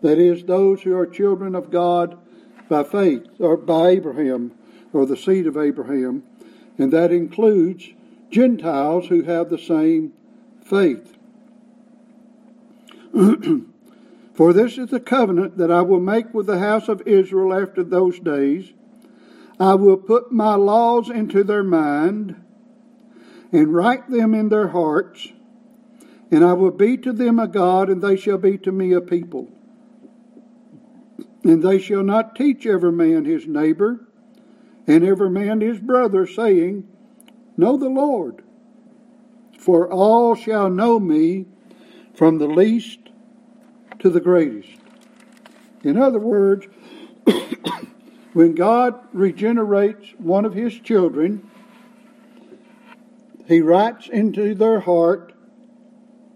that 0.00 0.20
is, 0.20 0.44
those 0.44 0.82
who 0.82 0.96
are 0.96 1.08
children 1.08 1.56
of 1.56 1.72
God 1.72 2.16
by 2.68 2.84
faith, 2.84 3.26
or 3.40 3.56
by 3.56 3.88
Abraham, 3.88 4.52
or 4.92 5.06
the 5.06 5.16
seed 5.16 5.48
of 5.48 5.56
Abraham, 5.56 6.22
and 6.78 6.92
that 6.92 7.10
includes 7.10 7.88
Gentiles 8.30 9.08
who 9.08 9.22
have 9.22 9.50
the 9.50 9.58
same 9.58 10.12
faith. 10.64 11.16
For 14.34 14.52
this 14.52 14.78
is 14.78 14.90
the 14.90 14.98
covenant 14.98 15.58
that 15.58 15.70
I 15.70 15.82
will 15.82 16.00
make 16.00 16.34
with 16.34 16.46
the 16.46 16.58
house 16.58 16.88
of 16.88 17.06
Israel 17.06 17.54
after 17.54 17.84
those 17.84 18.18
days 18.18 18.72
I 19.58 19.74
will 19.74 19.96
put 19.96 20.32
my 20.32 20.56
laws 20.56 21.08
into 21.08 21.44
their 21.44 21.62
mind 21.62 22.36
and 23.52 23.72
write 23.72 24.10
them 24.10 24.34
in 24.34 24.48
their 24.48 24.68
hearts, 24.68 25.28
and 26.30 26.44
I 26.44 26.54
will 26.54 26.72
be 26.72 26.96
to 26.98 27.12
them 27.12 27.38
a 27.38 27.46
God, 27.46 27.88
and 27.88 28.02
they 28.02 28.16
shall 28.16 28.38
be 28.38 28.58
to 28.58 28.72
me 28.72 28.92
a 28.92 29.00
people. 29.00 29.48
And 31.44 31.62
they 31.62 31.78
shall 31.78 32.02
not 32.02 32.34
teach 32.34 32.66
every 32.66 32.90
man 32.90 33.24
his 33.24 33.46
neighbor, 33.46 34.00
and 34.88 35.04
every 35.04 35.30
man 35.30 35.60
his 35.60 35.78
brother, 35.78 36.26
saying, 36.26 36.88
Know 37.56 37.76
the 37.76 37.88
Lord. 37.88 38.42
For 39.64 39.90
all 39.90 40.34
shall 40.34 40.68
know 40.68 41.00
me, 41.00 41.46
from 42.14 42.38
the 42.38 42.46
least 42.46 42.98
to 44.00 44.10
the 44.10 44.20
greatest. 44.20 44.68
In 45.82 45.96
other 45.96 46.18
words, 46.18 46.66
When 48.34 48.56
God 48.56 48.98
regenerates 49.12 50.08
one 50.18 50.44
of 50.44 50.54
his 50.54 50.74
children, 50.80 51.48
he 53.46 53.60
writes 53.60 54.08
into 54.08 54.56
their 54.56 54.80
heart 54.80 55.32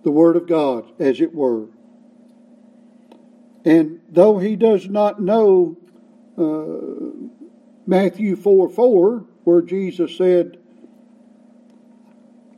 the 0.04 0.12
Word 0.12 0.36
of 0.36 0.46
God, 0.46 0.92
as 1.00 1.20
it 1.20 1.34
were. 1.34 1.66
And 3.64 4.00
though 4.08 4.38
he 4.38 4.54
does 4.54 4.88
not 4.88 5.20
know 5.20 5.76
uh, 6.38 7.26
Matthew 7.84 8.36
4 8.36 8.68
4, 8.68 9.24
where 9.42 9.62
Jesus 9.62 10.16
said, 10.16 10.56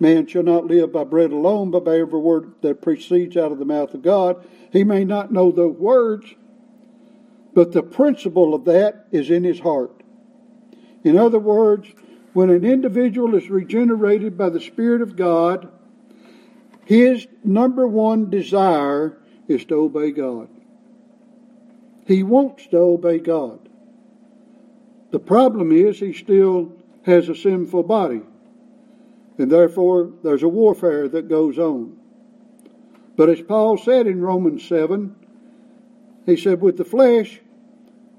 Man 0.00 0.26
shall 0.26 0.42
not 0.42 0.66
live 0.66 0.92
by 0.92 1.04
bread 1.04 1.30
alone, 1.30 1.70
but 1.70 1.84
by 1.84 1.98
every 1.98 2.18
word 2.18 2.54
that 2.62 2.80
proceeds 2.80 3.36
out 3.36 3.52
of 3.52 3.58
the 3.58 3.66
mouth 3.66 3.92
of 3.92 4.02
God, 4.02 4.44
he 4.72 4.82
may 4.82 5.04
not 5.04 5.30
know 5.30 5.52
the 5.52 5.68
words, 5.68 6.34
but 7.52 7.72
the 7.72 7.82
principle 7.82 8.54
of 8.54 8.64
that 8.64 9.06
is 9.12 9.30
in 9.30 9.44
his 9.44 9.60
heart. 9.60 9.92
In 11.04 11.18
other 11.18 11.38
words, 11.38 11.88
when 12.32 12.48
an 12.48 12.64
individual 12.64 13.34
is 13.34 13.50
regenerated 13.50 14.38
by 14.38 14.48
the 14.48 14.60
Spirit 14.60 15.02
of 15.02 15.16
God, 15.16 15.70
his 16.86 17.26
number 17.44 17.86
one 17.86 18.30
desire 18.30 19.18
is 19.48 19.64
to 19.66 19.74
obey 19.74 20.12
God. 20.12 20.48
He 22.06 22.22
wants 22.22 22.66
to 22.68 22.78
obey 22.78 23.18
God. 23.18 23.68
The 25.10 25.18
problem 25.18 25.72
is 25.72 25.98
he 25.98 26.12
still 26.12 26.72
has 27.02 27.28
a 27.28 27.34
sinful 27.34 27.82
body, 27.84 28.22
and 29.40 29.50
therefore 29.50 30.12
there's 30.22 30.42
a 30.42 30.48
warfare 30.48 31.08
that 31.08 31.28
goes 31.28 31.58
on. 31.58 31.96
But 33.16 33.30
as 33.30 33.40
Paul 33.40 33.78
said 33.78 34.06
in 34.06 34.20
Romans 34.20 34.68
7, 34.68 35.16
he 36.26 36.36
said, 36.36 36.60
with 36.60 36.76
the 36.76 36.84
flesh, 36.84 37.40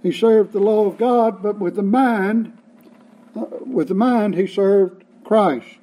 he 0.01 0.11
served 0.11 0.51
the 0.51 0.59
law 0.59 0.87
of 0.87 0.97
God, 0.97 1.43
but 1.43 1.59
with 1.59 1.75
the 1.75 1.83
mind, 1.83 2.57
uh, 3.35 3.45
with 3.63 3.89
the 3.89 3.93
mind, 3.93 4.33
he 4.33 4.47
served 4.47 5.03
Christ. 5.23 5.77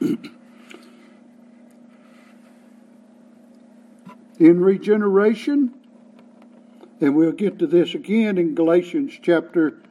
in 0.00 0.32
regeneration, 4.58 5.74
and 7.02 7.14
we'll 7.14 7.32
get 7.32 7.58
to 7.58 7.66
this 7.66 7.94
again 7.94 8.38
in 8.38 8.54
Galatians 8.54 9.18
chapter 9.20 9.81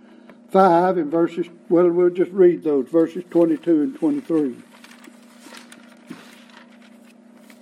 5 0.52 0.98
and 0.98 1.10
verses, 1.10 1.48
well, 1.70 1.90
we'll 1.90 2.10
just 2.10 2.32
read 2.32 2.64
those, 2.64 2.90
verses 2.90 3.24
22 3.30 3.82
and 3.82 3.96
23. 3.96 4.56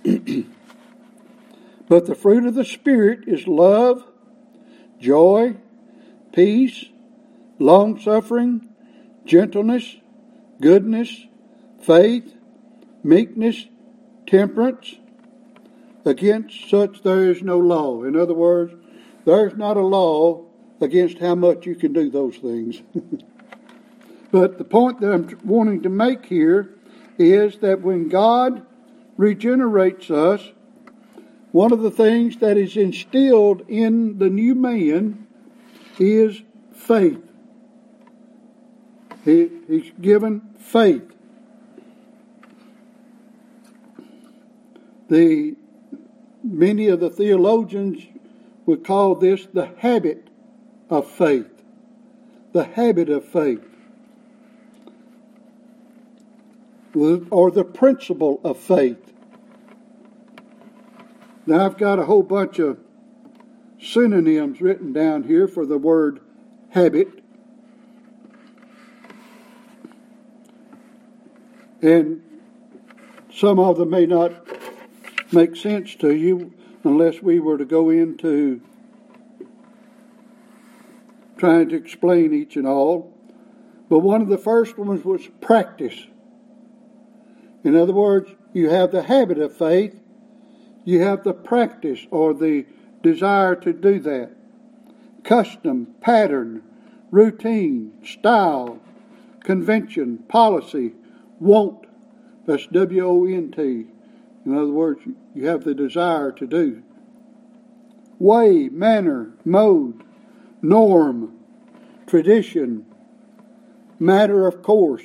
But 1.90 2.06
the 2.06 2.14
fruit 2.14 2.46
of 2.46 2.54
the 2.54 2.64
Spirit 2.64 3.26
is 3.26 3.48
love, 3.48 4.06
joy, 5.00 5.56
peace, 6.32 6.84
long 7.58 7.98
suffering, 7.98 8.68
gentleness, 9.24 9.96
goodness, 10.60 11.26
faith, 11.80 12.36
meekness, 13.02 13.66
temperance. 14.24 14.94
Against 16.04 16.70
such 16.70 17.02
there 17.02 17.28
is 17.28 17.42
no 17.42 17.58
law. 17.58 18.04
In 18.04 18.14
other 18.14 18.34
words, 18.34 18.72
there's 19.24 19.56
not 19.56 19.76
a 19.76 19.84
law 19.84 20.46
against 20.80 21.18
how 21.18 21.34
much 21.34 21.66
you 21.66 21.74
can 21.74 21.92
do 21.92 22.10
those 22.10 22.36
things. 22.36 22.82
but 24.32 24.58
the 24.58 24.64
point 24.64 25.00
that 25.00 25.12
I'm 25.12 25.38
wanting 25.44 25.82
to 25.82 25.88
make 25.88 26.26
here 26.26 26.74
is 27.18 27.58
that 27.58 27.82
when 27.82 28.08
God 28.08 28.66
regenerates 29.16 30.10
us, 30.10 30.52
one 31.52 31.72
of 31.72 31.80
the 31.80 31.90
things 31.90 32.38
that 32.38 32.56
is 32.56 32.76
instilled 32.76 33.62
in 33.68 34.18
the 34.18 34.30
new 34.30 34.54
man 34.54 35.26
is 35.98 36.40
faith. 36.72 37.20
He, 39.24 39.50
he's 39.68 39.92
given 40.00 40.40
faith. 40.58 41.12
The 45.08 45.56
many 46.42 46.86
of 46.86 47.00
the 47.00 47.10
theologians 47.10 48.06
would 48.64 48.84
call 48.84 49.16
this 49.16 49.46
the 49.52 49.66
habit 49.78 50.29
of 50.90 51.08
faith. 51.08 51.62
The 52.52 52.64
habit 52.64 53.08
of 53.08 53.24
faith. 53.24 53.64
Or 56.94 57.50
the 57.50 57.64
principle 57.64 58.40
of 58.42 58.58
faith. 58.58 59.12
Now 61.46 61.64
I've 61.64 61.78
got 61.78 61.98
a 61.98 62.04
whole 62.04 62.24
bunch 62.24 62.58
of 62.58 62.78
synonyms 63.80 64.60
written 64.60 64.92
down 64.92 65.22
here 65.22 65.48
for 65.48 65.64
the 65.64 65.78
word 65.78 66.20
habit. 66.70 67.22
And 71.80 72.22
some 73.32 73.58
of 73.58 73.78
them 73.78 73.90
may 73.90 74.04
not 74.04 74.32
make 75.32 75.56
sense 75.56 75.94
to 75.96 76.14
you 76.14 76.52
unless 76.84 77.22
we 77.22 77.38
were 77.38 77.56
to 77.56 77.64
go 77.64 77.88
into 77.88 78.60
trying 81.40 81.70
to 81.70 81.76
explain 81.76 82.34
each 82.34 82.54
and 82.56 82.66
all. 82.66 83.12
But 83.88 84.00
one 84.00 84.20
of 84.20 84.28
the 84.28 84.38
first 84.38 84.78
ones 84.78 85.04
was 85.04 85.26
practice. 85.40 86.06
In 87.64 87.74
other 87.74 87.94
words, 87.94 88.30
you 88.52 88.68
have 88.68 88.92
the 88.92 89.02
habit 89.02 89.38
of 89.38 89.56
faith, 89.56 89.98
you 90.84 91.00
have 91.00 91.24
the 91.24 91.32
practice 91.32 92.06
or 92.10 92.34
the 92.34 92.66
desire 93.02 93.56
to 93.56 93.72
do 93.72 93.98
that. 94.00 94.30
Custom, 95.24 95.94
pattern, 96.00 96.62
routine, 97.10 97.92
style, 98.04 98.78
convention, 99.42 100.18
policy, 100.28 100.92
wont. 101.38 101.86
That's 102.46 102.66
W 102.66 103.06
O 103.06 103.24
N 103.24 103.50
T. 103.50 103.86
In 104.44 104.56
other 104.56 104.72
words, 104.72 105.00
you 105.34 105.46
have 105.46 105.64
the 105.64 105.74
desire 105.74 106.32
to 106.32 106.46
do. 106.46 106.82
Way, 108.18 108.68
manner, 108.68 109.32
mode, 109.44 110.02
norm, 110.62 111.38
tradition, 112.06 112.86
matter 113.98 114.46
of 114.46 114.62
course, 114.62 115.02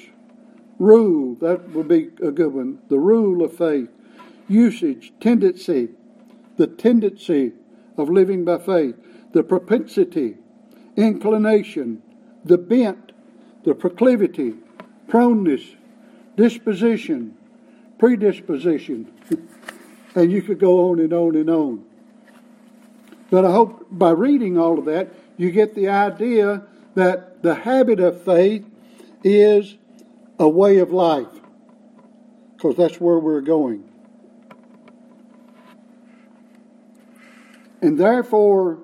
rule, 0.79 1.35
that 1.35 1.69
would 1.69 1.87
be 1.87 2.09
a 2.21 2.31
good 2.31 2.53
one. 2.53 2.79
The 2.89 2.99
rule 2.99 3.43
of 3.43 3.55
faith, 3.55 3.89
usage, 4.47 5.13
tendency, 5.19 5.89
the 6.57 6.67
tendency 6.67 7.53
of 7.97 8.09
living 8.09 8.43
by 8.45 8.57
faith, 8.57 8.95
the 9.31 9.43
propensity, 9.43 10.37
inclination, 10.95 12.01
the 12.43 12.57
bent, 12.57 13.11
the 13.63 13.75
proclivity, 13.75 14.55
proneness, 15.07 15.75
disposition, 16.35 17.37
predisposition. 17.97 19.11
and 20.15 20.31
you 20.31 20.41
could 20.41 20.59
go 20.59 20.89
on 20.89 20.99
and 20.99 21.13
on 21.13 21.35
and 21.35 21.49
on. 21.49 21.85
But 23.29 23.43
I 23.45 23.51
hope 23.51 23.85
by 23.91 24.11
reading 24.11 24.57
all 24.57 24.79
of 24.79 24.85
that, 24.85 25.09
you 25.37 25.51
get 25.51 25.75
the 25.75 25.89
idea 25.89 26.63
that 26.95 27.43
the 27.43 27.55
habit 27.55 27.99
of 27.99 28.21
faith 28.21 28.65
is 29.23 29.77
a 30.39 30.47
way 30.47 30.77
of 30.77 30.91
life, 30.91 31.27
because 32.55 32.75
that's 32.75 32.99
where 32.99 33.19
we're 33.19 33.41
going. 33.41 33.83
And 37.81 37.99
therefore, 37.99 38.79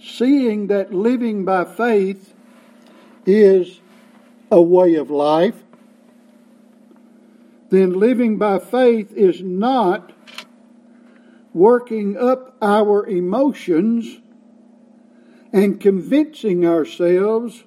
seeing 0.00 0.68
that 0.68 0.92
living 0.92 1.44
by 1.44 1.64
faith 1.64 2.34
is 3.24 3.80
a 4.50 4.62
way 4.62 4.94
of 4.94 5.10
life, 5.10 5.62
then 7.70 7.98
living 7.98 8.38
by 8.38 8.58
faith 8.58 9.12
is 9.12 9.42
not 9.42 10.12
working 11.52 12.16
up 12.16 12.54
our 12.62 13.06
emotions 13.06 14.18
and 15.52 15.80
convincing 15.80 16.66
ourselves 16.66 17.64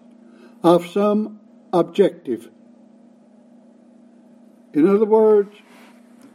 of 0.63 0.85
some 0.87 1.39
objective. 1.71 2.49
In 4.73 4.87
other 4.87 5.05
words, 5.05 5.55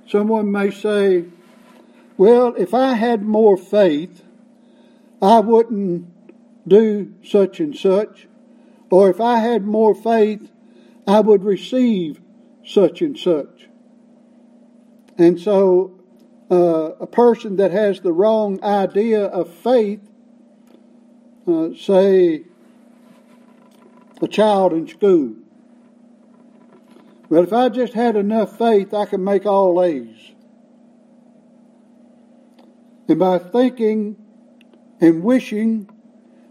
someone 0.09 0.51
may 0.51 0.71
say, 0.71 1.27
well, 2.17 2.55
if 2.57 2.75
I 2.75 2.95
had 2.95 3.23
more 3.23 3.57
faith, 3.57 4.23
I 5.21 5.41
wouldn't 5.41 6.07
do 6.67 7.15
such 7.25 7.61
and 7.61 7.77
such. 7.77 8.27
Or 8.91 9.11
if 9.11 9.21
I 9.21 9.39
had 9.41 9.65
more 9.65 9.95
faith, 9.95 10.51
I 11.07 11.21
would 11.21 11.45
receive 11.45 12.21
such 12.65 13.03
and 13.03 13.19
such. 13.19 13.69
And 15.19 15.41
so, 15.41 16.01
uh, 16.51 16.93
a 17.01 17.07
person 17.07 17.57
that 17.57 17.71
has 17.71 18.01
the 18.01 18.13
wrong 18.13 18.63
idea 18.63 19.25
of 19.27 19.53
faith, 19.53 20.01
uh, 21.47 21.69
say, 21.75 22.45
a 24.23 24.29
child 24.29 24.73
in 24.73 24.89
school. 24.89 25.35
Well, 27.29 27.43
if 27.43 27.53
I 27.53 27.69
just 27.69 27.95
had 27.95 28.17
enough 28.17 28.59
faith, 28.59 28.95
I 28.95 29.07
could 29.07 29.21
make 29.21 29.47
all 29.47 29.83
A's. 29.83 30.33
And 33.09 33.19
by 33.19 33.39
thinking 33.39 34.17
and 35.01 35.23
wishing 35.23 35.89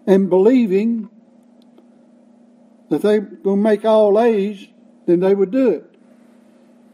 and 0.06 0.30
believing 0.30 1.10
that 2.90 3.02
they're 3.02 3.22
going 3.22 3.58
to 3.58 3.64
make 3.64 3.86
all 3.86 4.20
A's, 4.20 4.68
then 5.06 5.20
they 5.20 5.34
would 5.34 5.52
do 5.52 5.70
it. 5.70 5.96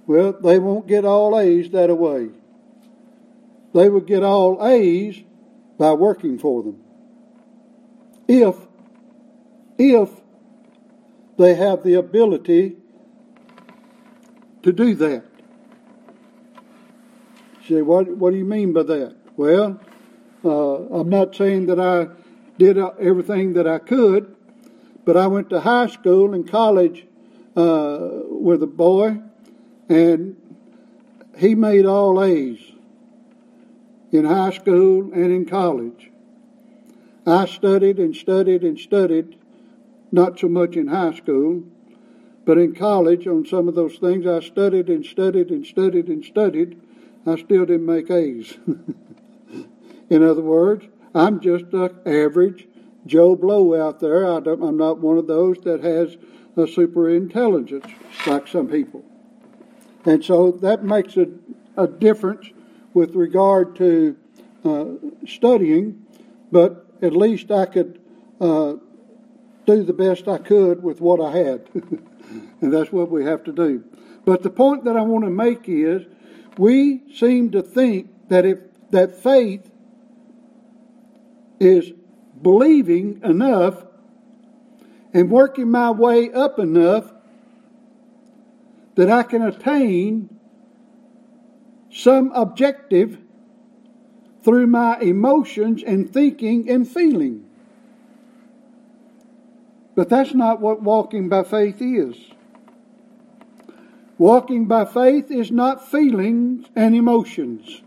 Well, 0.07 0.33
they 0.33 0.59
won't 0.59 0.87
get 0.87 1.05
all 1.05 1.37
A's 1.37 1.69
that 1.71 1.95
way. 1.95 2.29
They 3.73 3.89
would 3.89 4.07
get 4.07 4.23
all 4.23 4.65
A's 4.65 5.21
by 5.77 5.93
working 5.93 6.39
for 6.39 6.63
them. 6.63 6.81
If, 8.29 8.55
if 9.79 10.11
they 11.39 11.55
have 11.55 11.81
the 11.83 11.95
ability 11.95 12.77
to 14.61 14.71
do 14.71 14.93
that. 14.93 15.23
Say, 17.67 17.81
what, 17.81 18.07
what 18.07 18.29
do 18.29 18.37
you 18.37 18.45
mean 18.45 18.71
by 18.71 18.83
that? 18.83 19.15
Well, 19.35 19.79
uh, 20.45 20.49
I'm 20.49 21.09
not 21.09 21.35
saying 21.35 21.65
that 21.67 21.79
I 21.79 22.07
did 22.59 22.77
everything 22.77 23.53
that 23.53 23.65
I 23.65 23.79
could, 23.79 24.35
but 25.05 25.17
I 25.17 25.25
went 25.25 25.49
to 25.49 25.61
high 25.61 25.87
school 25.87 26.35
and 26.35 26.47
college 26.47 27.07
uh, 27.55 28.09
with 28.25 28.61
a 28.61 28.67
boy 28.67 29.21
and 29.89 30.37
he 31.35 31.55
made 31.55 31.87
all 31.87 32.23
A's 32.23 32.59
in 34.11 34.25
high 34.25 34.51
school 34.51 35.11
and 35.13 35.31
in 35.31 35.45
college. 35.45 36.11
I 37.29 37.45
studied 37.45 37.99
and 37.99 38.15
studied 38.15 38.63
and 38.63 38.79
studied, 38.79 39.37
not 40.11 40.39
so 40.39 40.47
much 40.47 40.75
in 40.75 40.87
high 40.87 41.13
school, 41.13 41.63
but 42.45 42.57
in 42.57 42.73
college 42.73 43.27
on 43.27 43.45
some 43.45 43.67
of 43.67 43.75
those 43.75 43.97
things 43.97 44.25
I 44.25 44.39
studied 44.39 44.89
and 44.89 45.05
studied 45.05 45.51
and 45.51 45.65
studied 45.65 46.07
and 46.07 46.25
studied. 46.25 46.81
I 47.25 47.35
still 47.37 47.65
didn't 47.65 47.85
make 47.85 48.09
A's. 48.09 48.57
in 50.09 50.23
other 50.23 50.41
words, 50.41 50.85
I'm 51.13 51.39
just 51.39 51.65
an 51.73 51.99
average 52.05 52.67
Joe 53.05 53.35
Blow 53.35 53.79
out 53.79 53.99
there. 53.99 54.25
I 54.25 54.37
am 54.37 54.77
not 54.77 54.99
one 54.99 55.17
of 55.17 55.27
those 55.27 55.57
that 55.59 55.83
has 55.83 56.17
a 56.57 56.67
super 56.67 57.09
intelligence 57.09 57.85
like 58.25 58.47
some 58.47 58.67
people. 58.67 59.05
And 60.05 60.23
so 60.23 60.51
that 60.61 60.83
makes 60.83 61.17
a, 61.17 61.27
a 61.77 61.87
difference 61.87 62.47
with 62.93 63.13
regard 63.13 63.75
to 63.75 64.17
uh, 64.65 64.85
studying, 65.27 66.05
but 66.51 66.88
at 67.01 67.15
least 67.15 67.51
I 67.51 67.65
could 67.65 67.99
uh, 68.39 68.73
do 69.65 69.83
the 69.83 69.93
best 69.93 70.27
I 70.27 70.37
could 70.37 70.83
with 70.83 71.01
what 71.01 71.21
I 71.21 71.37
had. 71.37 71.69
and 72.61 72.73
that's 72.73 72.91
what 72.91 73.09
we 73.09 73.25
have 73.25 73.43
to 73.45 73.51
do. 73.51 73.83
But 74.25 74.43
the 74.43 74.49
point 74.49 74.85
that 74.85 74.97
I 74.97 75.01
want 75.01 75.25
to 75.25 75.29
make 75.29 75.67
is 75.67 76.05
we 76.57 77.01
seem 77.15 77.51
to 77.51 77.61
think 77.61 78.09
that 78.29 78.45
if 78.45 78.59
that 78.91 79.15
faith 79.15 79.69
is 81.59 81.91
believing 82.41 83.21
enough 83.23 83.85
and 85.13 85.29
working 85.29 85.69
my 85.69 85.91
way 85.91 86.31
up 86.31 86.59
enough 86.59 87.11
that 88.95 89.09
I 89.09 89.23
can 89.23 89.41
attain 89.41 90.29
some 91.91 92.31
objective 92.33 93.17
through 94.43 94.67
my 94.67 94.99
emotions 94.99 95.83
and 95.83 96.11
thinking 96.11 96.69
and 96.69 96.87
feeling. 96.87 97.45
But 99.95 100.09
that's 100.09 100.33
not 100.33 100.61
what 100.61 100.81
walking 100.81 101.27
by 101.27 101.43
faith 101.43 101.81
is. 101.81 102.15
Walking 104.17 104.65
by 104.65 104.85
faith 104.85 105.31
is 105.31 105.51
not 105.51 105.89
feelings 105.89 106.67
and 106.75 106.95
emotions. 106.95 107.81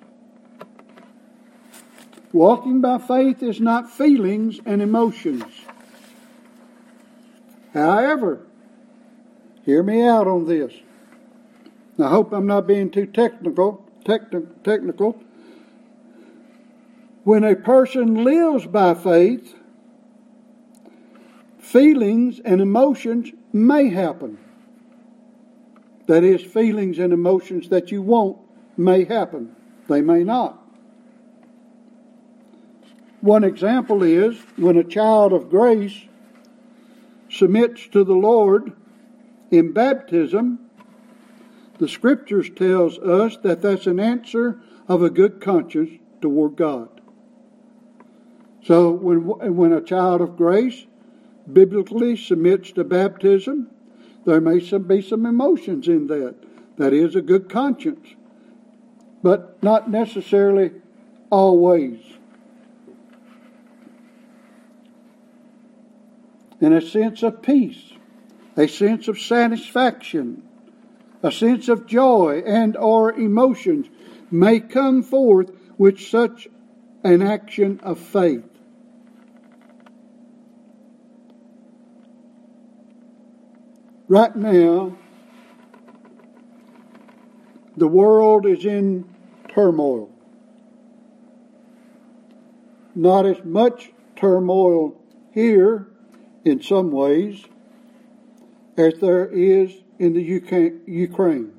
Walking 2.33 2.81
by 2.81 2.99
faith 2.99 3.43
is 3.43 3.61
not 3.61 3.91
feelings 3.91 4.61
and 4.65 4.81
emotions. 4.81 5.45
However, 7.75 8.41
hear 9.65 9.83
me 9.83 10.03
out 10.03 10.27
on 10.27 10.47
this. 10.47 10.73
I 11.99 12.09
hope 12.09 12.33
I'm 12.33 12.47
not 12.47 12.67
being 12.67 12.91
too 12.91 13.07
technical. 13.07 13.87
Techni- 14.05 14.49
technical. 14.65 15.23
When 17.25 17.45
a 17.45 17.55
person 17.55 18.25
lives 18.25 18.67
by 18.67 18.95
faith, 18.95 19.55
feelings 21.59 22.41
and 22.45 22.61
emotions 22.61 23.31
may 23.53 23.89
happen. 23.91 24.39
That 26.07 26.25
is, 26.25 26.43
feelings 26.43 26.99
and 26.99 27.13
emotions 27.13 27.69
that 27.69 27.93
you 27.93 28.03
want 28.03 28.39
may 28.77 29.05
happen. 29.05 29.55
They 29.89 30.01
may 30.01 30.25
not. 30.25 30.59
One 33.21 33.45
example 33.45 34.03
is 34.03 34.37
when 34.57 34.77
a 34.77 34.83
child 34.83 35.33
of 35.33 35.49
grace 35.49 36.07
submits 37.31 37.87
to 37.89 38.03
the 38.03 38.15
Lord 38.15 38.73
in 39.53 39.73
baptism, 39.73 40.59
the 41.79 41.89
scriptures 41.89 42.51
tells 42.51 42.99
us 42.99 43.37
that 43.45 43.63
that's 43.63 43.87
an 43.87 44.01
answer 44.01 44.61
of 44.89 45.03
a 45.03 45.11
good 45.11 45.41
conscience 45.41 46.01
toward 46.21 46.57
God. 46.57 47.02
So 48.65 48.91
when 48.91 49.57
when 49.57 49.73
a 49.73 49.81
child 49.81 50.21
of 50.21 50.37
grace 50.37 50.87
biblically 51.53 52.17
submits 52.17 52.73
to 52.73 52.85
baptism, 52.85 53.69
there 54.25 54.41
may 54.41 54.61
some, 54.61 54.85
be 54.85 55.03
some 55.03 55.27
emotions 55.27 55.89
in 55.89 56.07
that. 56.07 56.37
That 56.77 56.93
is 56.93 57.17
a 57.17 57.23
good 57.23 57.49
conscience, 57.49 58.15
but 59.23 59.63
not 59.63 59.91
necessarily 59.91 60.71
always. 61.31 62.01
And 66.61 66.75
a 66.75 66.81
sense 66.81 67.25
of 67.25 67.43
peace 67.43 67.93
a 68.57 68.69
sense 68.69 69.09
of 69.09 69.19
satisfaction, 69.19 70.43
a 71.23 71.33
sense 71.33 71.69
of 71.69 71.87
joy 71.87 72.43
and 72.45 72.77
or 72.77 73.13
emotions 73.13 73.87
may 74.31 74.61
come 74.61 75.03
forth 75.03 75.51
with 75.79 75.99
such 76.01 76.49
an 77.05 77.23
action 77.23 77.81
of 77.83 77.99
faith. 77.99 78.45
Right 84.09 84.35
now, 84.35 84.97
the 87.77 87.89
world 87.89 88.47
is 88.47 88.65
in 88.65 89.09
turmoil. 89.49 90.11
Not 92.95 93.27
as 93.27 93.43
much 93.45 93.91
turmoil 94.17 95.01
here 95.33 95.89
in 96.45 96.63
some 96.63 96.91
ways 96.91 97.45
as 98.77 98.95
there 99.01 99.27
is 99.29 99.73
in 99.99 100.13
the 100.13 100.23
Ukraine. 100.23 101.53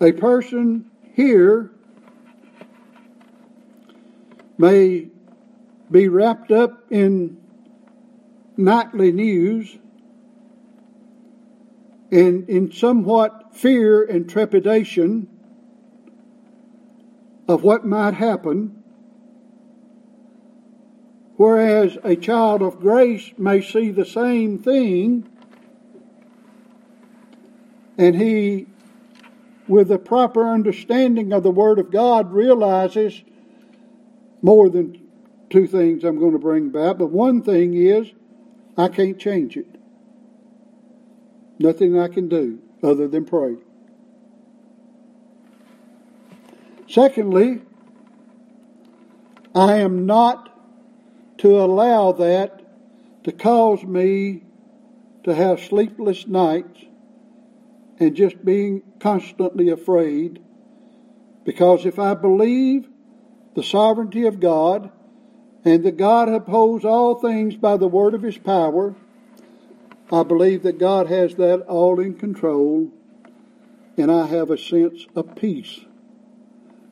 A 0.00 0.12
person 0.12 0.90
here 1.14 1.70
may 4.58 5.08
be 5.90 6.08
wrapped 6.08 6.50
up 6.50 6.84
in 6.90 7.36
nightly 8.56 9.12
news 9.12 9.78
and 12.10 12.48
in 12.48 12.72
somewhat 12.72 13.54
fear 13.54 14.02
and 14.02 14.28
trepidation 14.28 15.28
of 17.46 17.62
what 17.62 17.84
might 17.84 18.14
happen, 18.14 18.82
whereas 21.36 21.96
a 22.04 22.16
child 22.16 22.62
of 22.62 22.80
grace 22.80 23.32
may 23.38 23.62
see 23.62 23.90
the 23.90 24.04
same 24.04 24.58
thing 24.58 25.28
and 27.98 28.14
he, 28.14 28.66
with 29.66 29.90
a 29.90 29.98
proper 29.98 30.48
understanding 30.48 31.32
of 31.32 31.42
the 31.42 31.50
Word 31.50 31.80
of 31.80 31.90
God, 31.90 32.32
realizes 32.32 33.20
more 34.40 34.70
than 34.70 35.07
two 35.50 35.66
things 35.66 36.04
I'm 36.04 36.18
going 36.18 36.32
to 36.32 36.38
bring 36.38 36.68
about, 36.68 36.98
but 36.98 37.10
one 37.10 37.42
thing 37.42 37.74
is 37.74 38.12
I 38.76 38.88
can't 38.88 39.18
change 39.18 39.56
it. 39.56 39.66
Nothing 41.58 41.98
I 41.98 42.08
can 42.08 42.28
do 42.28 42.60
other 42.82 43.08
than 43.08 43.24
pray. 43.24 43.56
Secondly, 46.88 47.60
I 49.54 49.76
am 49.76 50.06
not 50.06 50.48
to 51.38 51.58
allow 51.60 52.12
that 52.12 52.62
to 53.24 53.32
cause 53.32 53.82
me 53.82 54.42
to 55.24 55.34
have 55.34 55.60
sleepless 55.60 56.26
nights 56.26 56.84
and 57.98 58.14
just 58.14 58.44
being 58.44 58.82
constantly 59.00 59.68
afraid. 59.68 60.40
Because 61.44 61.84
if 61.84 61.98
I 61.98 62.14
believe 62.14 62.88
the 63.54 63.62
sovereignty 63.62 64.26
of 64.26 64.40
God 64.40 64.90
and 65.68 65.84
that 65.84 65.98
God 65.98 66.30
upholds 66.30 66.82
all 66.82 67.16
things 67.16 67.54
by 67.54 67.76
the 67.76 67.88
word 67.88 68.14
of 68.14 68.22
his 68.22 68.38
power, 68.38 68.94
I 70.10 70.22
believe 70.22 70.62
that 70.62 70.78
God 70.78 71.08
has 71.08 71.34
that 71.34 71.60
all 71.68 72.00
in 72.00 72.14
control, 72.14 72.90
and 73.98 74.10
I 74.10 74.28
have 74.28 74.50
a 74.50 74.56
sense 74.56 75.06
of 75.14 75.36
peace 75.36 75.80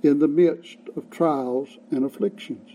in 0.02 0.18
the 0.18 0.28
midst 0.28 0.76
of 0.94 1.08
trials 1.08 1.78
and 1.90 2.04
afflictions. 2.04 2.68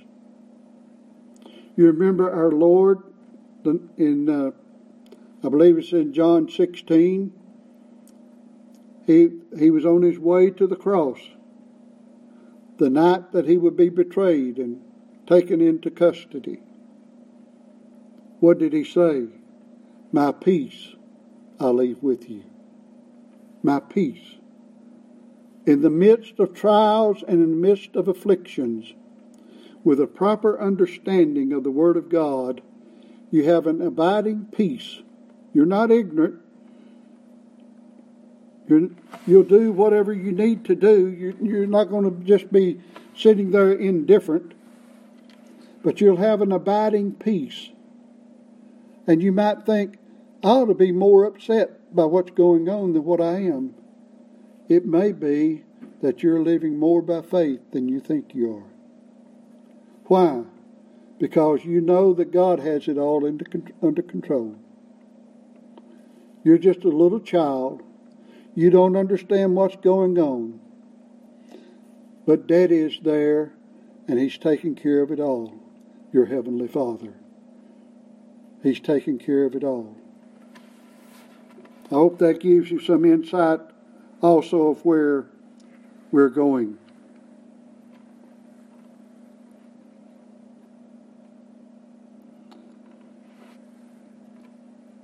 You 1.78 1.86
remember 1.86 2.32
our 2.32 2.52
Lord 2.52 3.04
in, 3.64 4.28
uh, 4.28 4.52
I 5.46 5.50
believe 5.50 5.78
it's 5.78 5.92
in 5.92 6.14
John 6.14 6.50
16. 6.50 7.32
He, 9.06 9.30
he 9.56 9.70
was 9.70 9.86
on 9.86 10.02
his 10.02 10.18
way 10.18 10.50
to 10.50 10.66
the 10.66 10.76
cross 10.76 11.20
the 12.78 12.90
night 12.90 13.34
that 13.34 13.46
he 13.46 13.58
would 13.58 13.78
be 13.78 13.90
betrayed 13.90 14.58
and 14.58 14.82
taken 15.32 15.62
into 15.62 15.90
custody. 15.90 16.60
What 18.42 18.60
did 18.60 18.74
he 18.74 18.84
say? 18.84 19.28
My 20.12 20.34
peace 20.34 20.90
I 21.58 21.68
leave 21.68 22.04
with 22.04 22.30
you. 22.30 22.44
My 23.64 23.80
peace. 23.80 24.36
In 25.66 25.84
the 25.84 25.90
midst 25.90 26.40
of 26.40 26.54
trials 26.54 27.24
and 27.26 27.42
in 27.42 27.52
the 27.52 27.68
midst 27.68 27.96
of 27.96 28.10
afflictions, 28.10 28.94
with 29.86 30.02
a 30.02 30.08
proper 30.08 30.60
understanding 30.60 31.54
of 31.54 31.64
the 31.64 31.72
Word 31.72 31.96
of 31.96 32.10
God, 32.10 32.62
you 33.30 33.46
have 33.46 33.68
an 33.68 33.82
abiding 33.82 34.48
peace. 34.52 35.02
You're 35.54 35.66
not 35.66 35.92
ignorant. 35.92 36.42
you 38.68 38.96
will 39.28 39.44
do 39.44 39.72
whatever 39.72 40.12
you 40.12 40.34
need 40.34 40.66
to 40.66 40.76
do. 40.76 41.08
You're, 41.08 41.36
you're 41.42 41.68
not 41.68 41.86
going 41.86 42.04
to 42.04 42.26
just 42.26 42.52
be 42.52 42.82
sitting 43.16 43.52
there 43.52 43.72
indifferent, 43.72 44.54
but 45.84 46.02
you'll 46.02 46.18
have 46.18 46.42
an 46.42 46.52
abiding 46.52 47.14
peace. 47.14 47.70
And 49.08 49.22
you 49.22 49.32
might 49.32 49.66
think, 49.66 49.98
I 50.44 50.50
ought 50.50 50.66
to 50.68 50.74
be 50.74 50.92
more 50.92 51.26
upset 51.26 51.94
by 51.96 52.06
what's 52.06 52.32
going 52.32 52.70
on 52.70 52.94
than 52.94 53.04
what 53.04 53.22
I 53.22 53.38
am. 53.38 53.76
It 54.70 54.86
may 54.86 55.12
be 55.12 55.64
that 56.02 56.24
you're 56.24 56.42
living 56.42 56.78
more 56.80 57.02
by 57.02 57.22
faith 57.22 57.60
than 57.72 57.88
you 57.88 58.00
think 58.00 58.34
you 58.34 58.56
are. 58.56 58.72
Why? 60.06 60.44
Because 61.20 61.64
you 61.64 61.82
know 61.82 62.14
that 62.14 62.32
God 62.32 62.60
has 62.60 62.88
it 62.88 62.98
all 62.98 63.26
under 63.26 64.02
control. 64.02 64.56
You're 66.44 66.58
just 66.58 66.84
a 66.84 66.90
little 66.90 67.20
child. 67.20 67.84
You 68.56 68.70
don't 68.72 68.98
understand 68.98 69.56
what's 69.56 69.76
going 69.76 70.18
on. 70.18 70.60
But 72.26 72.48
Daddy 72.48 72.78
is 72.78 73.00
there, 73.04 73.54
and 74.08 74.18
He's 74.18 74.38
taking 74.38 74.76
care 74.76 75.02
of 75.02 75.12
it 75.12 75.20
all. 75.20 75.61
Your 76.12 76.26
Heavenly 76.26 76.68
Father. 76.68 77.14
He's 78.62 78.80
taking 78.80 79.18
care 79.18 79.46
of 79.46 79.56
it 79.56 79.64
all. 79.64 79.96
I 81.86 81.96
hope 81.96 82.20
that 82.20 82.40
gives 82.40 82.70
you 82.70 82.80
some 82.80 83.06
insight 83.06 83.60
also 84.22 84.68
of 84.68 84.86
where 84.86 85.26
we're 86.12 86.30
going. 86.30 86.78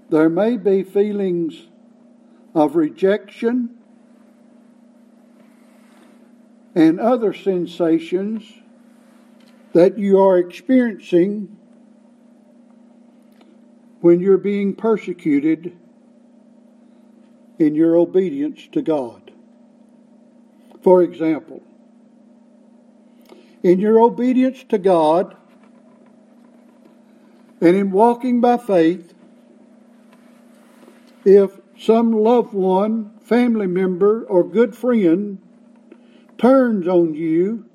There 0.09 0.29
may 0.29 0.55
be 0.55 0.83
feelings 0.83 1.67
of 2.55 2.75
rejection 2.75 3.77
and 6.75 6.99
other 6.99 7.33
sensations 7.33 8.56
that 9.73 9.97
you 9.97 10.19
are 10.19 10.37
experiencing 10.37 11.57
when 14.01 14.19
you're 14.19 14.37
being 14.37 14.73
persecuted 14.73 15.77
in 17.59 17.75
your 17.75 17.95
obedience 17.95 18.67
to 18.71 18.81
God. 18.81 19.31
For 20.81 21.01
example, 21.01 21.61
in 23.63 23.79
your 23.79 23.99
obedience 23.99 24.63
to 24.69 24.77
God 24.77 25.35
and 27.59 27.75
in 27.75 27.91
walking 27.91 28.39
by 28.39 28.57
faith, 28.57 29.13
if 31.25 31.59
some 31.77 32.11
loved 32.11 32.53
one, 32.53 33.11
family 33.19 33.67
member, 33.67 34.23
or 34.23 34.43
good 34.43 34.75
friend 34.75 35.39
turns 36.37 36.87
on 36.87 37.13
you 37.13 37.66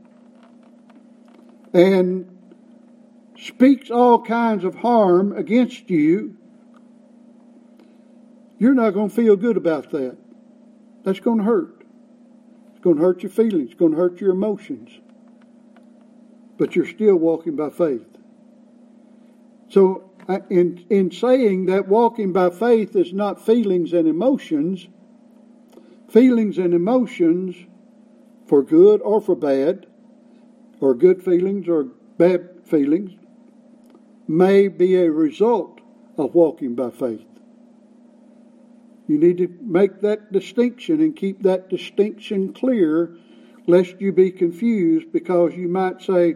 and 1.73 2.29
speaks 3.39 3.91
all 3.91 4.23
kinds 4.23 4.65
of 4.65 4.77
harm 4.77 5.33
against 5.33 5.91
you, 5.91 6.37
you're 8.59 8.75
not 8.75 8.91
going 8.91 9.09
to 9.09 9.15
feel 9.15 9.37
good 9.37 9.57
about 9.57 9.91
that. 9.91 10.17
That's 11.05 11.21
going 11.21 11.39
to 11.39 11.45
hurt. 11.45 11.83
It's 12.71 12.81
going 12.81 12.97
to 12.97 13.03
hurt 13.03 13.23
your 13.23 13.31
feelings. 13.31 13.71
It's 13.71 13.79
going 13.79 13.93
to 13.93 13.99
hurt 13.99 14.21
your 14.21 14.31
emotions. 14.31 14.91
But 16.59 16.77
you're 16.77 16.87
still 16.87 17.17
walking 17.17 17.57
by 17.57 17.71
faith. 17.71 18.07
So, 19.69 20.11
uh, 20.29 20.39
in, 20.51 20.87
in 20.91 21.11
saying 21.11 21.67
that 21.67 21.89
walking 21.89 22.33
by 22.33 22.51
faith 22.51 22.95
is 22.95 23.13
not 23.13 23.45
feelings 23.45 23.93
and 23.93 24.07
emotions, 24.07 24.87
feelings 26.09 26.59
and 26.59 26.75
emotions 26.75 27.57
for 28.47 28.63
good 28.63 29.01
or 29.01 29.21
for 29.21 29.35
bad, 29.35 29.87
or 30.83 30.95
good 30.95 31.23
feelings 31.23 31.68
or 31.68 31.85
bad 32.18 32.49
feelings, 32.64 33.12
may 34.27 34.66
be 34.68 34.97
a 34.97 35.11
result 35.11 35.81
of 36.18 36.35
walking 36.35 36.75
by 36.75 36.90
faith. 36.90 37.25
You 39.07 39.18
need 39.18 39.38
to 39.38 39.49
make 39.61 40.01
that 40.01 40.33
distinction 40.33 41.01
and 41.01 41.14
keep 41.14 41.42
that 41.42 41.71
distinction 41.71 42.53
clear 42.53 43.16
lest 43.66 44.01
you 44.01 44.12
be 44.12 44.33
confused 44.33 45.12
because 45.12 45.55
you 45.55 45.68
might 45.68 46.03
say, 46.03 46.35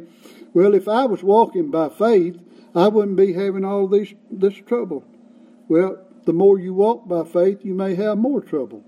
well, 0.54 0.74
if 0.74 0.87
I 0.87 1.06
was 1.06 1.22
walking 1.22 1.70
by 1.70 1.88
faith, 1.88 2.38
I 2.74 2.88
wouldn't 2.88 3.16
be 3.16 3.32
having 3.32 3.64
all 3.64 3.88
this 3.88 4.14
this 4.30 4.54
trouble. 4.54 5.04
Well, 5.68 5.98
the 6.24 6.32
more 6.32 6.59
you 6.59 6.74
walk 6.74 7.09
by 7.09 7.24
faith, 7.24 7.64
you 7.64 7.74
may 7.74 7.94
have 7.96 8.18
more 8.18 8.40
trouble. 8.40 8.85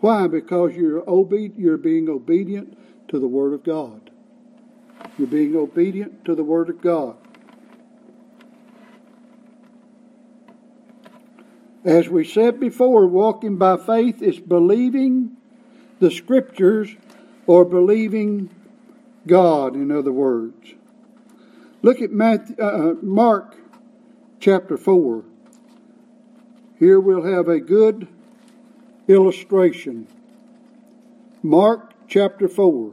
Why? 0.00 0.26
Because 0.26 0.74
you're 0.74 1.08
obe- 1.08 1.56
you're 1.56 1.78
being 1.78 2.08
obedient 2.08 2.76
to 3.08 3.18
the 3.18 3.28
Word 3.28 3.52
of 3.52 3.64
God. 3.64 4.10
You're 5.18 5.28
being 5.28 5.56
obedient 5.56 6.24
to 6.24 6.34
the 6.34 6.44
Word 6.44 6.68
of 6.68 6.80
God. 6.80 7.16
As 11.84 12.08
we 12.08 12.24
said 12.24 12.58
before, 12.58 13.06
walking 13.06 13.56
by 13.56 13.76
faith 13.76 14.20
is 14.20 14.40
believing 14.40 15.36
the 16.00 16.10
Scriptures 16.10 16.90
or 17.46 17.64
believing 17.64 18.50
God, 19.26 19.74
in 19.74 19.90
other 19.90 20.12
words. 20.12 20.74
Look 21.82 22.00
at 22.00 22.10
Matthew, 22.10 22.56
uh, 22.58 22.64
uh, 22.64 22.94
Mark 23.02 23.56
chapter 24.40 24.76
4. 24.76 25.24
Here 26.78 26.98
we'll 26.98 27.24
have 27.24 27.48
a 27.48 27.60
good 27.60 28.08
illustration. 29.08 30.08
Mark 31.42 31.92
chapter 32.08 32.48
4. 32.48 32.92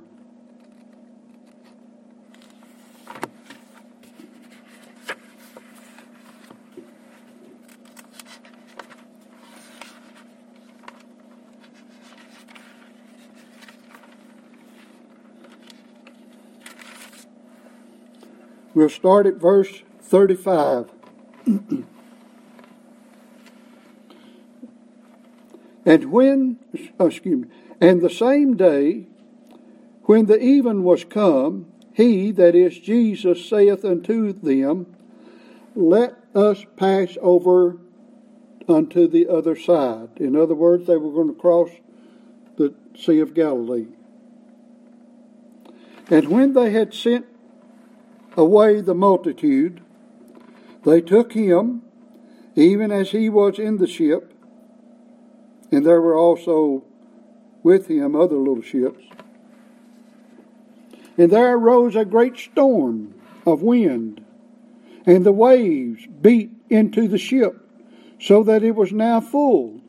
We'll 18.76 18.89
start 18.89 19.28
at 19.28 19.36
verse 19.36 19.84
35. 20.02 20.89
and 25.86 26.12
when, 26.12 26.60
oh, 27.00 27.08
excuse 27.08 27.46
me, 27.46 27.48
and 27.82 28.02
the 28.02 28.10
same 28.10 28.56
day, 28.56 29.08
when 30.04 30.26
the 30.26 30.39
even 30.39 30.84
was 30.84 31.04
come, 31.04 31.67
he, 31.93 32.32
that 32.32 32.56
is 32.56 32.80
Jesus, 32.80 33.48
saith 33.48 33.86
unto 33.86 34.34
them, 34.34 34.96
Let 35.76 36.17
us 36.34 36.65
pass 36.76 37.17
over 37.22 37.78
unto 38.67 39.08
the 39.08 39.28
other 39.28 39.56
side. 39.56 40.10
In 40.17 40.36
other 40.36 40.56
words, 40.56 40.88
they 40.88 40.98
were 40.98 41.12
going 41.12 41.28
to 41.28 41.39
cross 41.39 41.69
the 42.58 42.74
Sea 42.98 43.19
of 43.19 43.34
Galilee. 43.34 43.88
And 46.10 46.30
when 46.30 46.54
they 46.54 46.72
had 46.72 46.93
sent 46.93 47.26
away 48.36 48.82
the 48.82 48.96
multitude, 48.96 49.82
they 50.84 51.02
took 51.02 51.34
him, 51.34 51.82
even 52.56 52.91
as 52.91 53.12
he 53.12 53.30
was 53.30 53.58
in 53.58 53.78
the 53.78 53.88
ship, 53.88 54.33
and 55.74 55.84
there 55.84 56.02
were 56.02 56.16
also 56.16 56.84
with 57.64 57.88
him 57.88 58.16
other 58.16 58.38
little 58.38 58.62
ships. 58.62 59.04
And 61.18 61.32
there 61.32 61.56
arose 61.56 61.96
a 61.96 62.06
great 62.06 62.38
storm 62.38 63.16
of 63.46 63.64
wind, 63.64 64.24
and 65.08 65.26
the 65.26 65.32
waves 65.32 66.06
beat 66.22 66.52
into 66.70 67.08
the 67.08 67.18
ship, 67.18 67.60
so 68.20 68.44
that 68.44 68.64
it 68.64 68.76
was 68.76 68.92
now 68.92 69.20
full. 69.20 69.82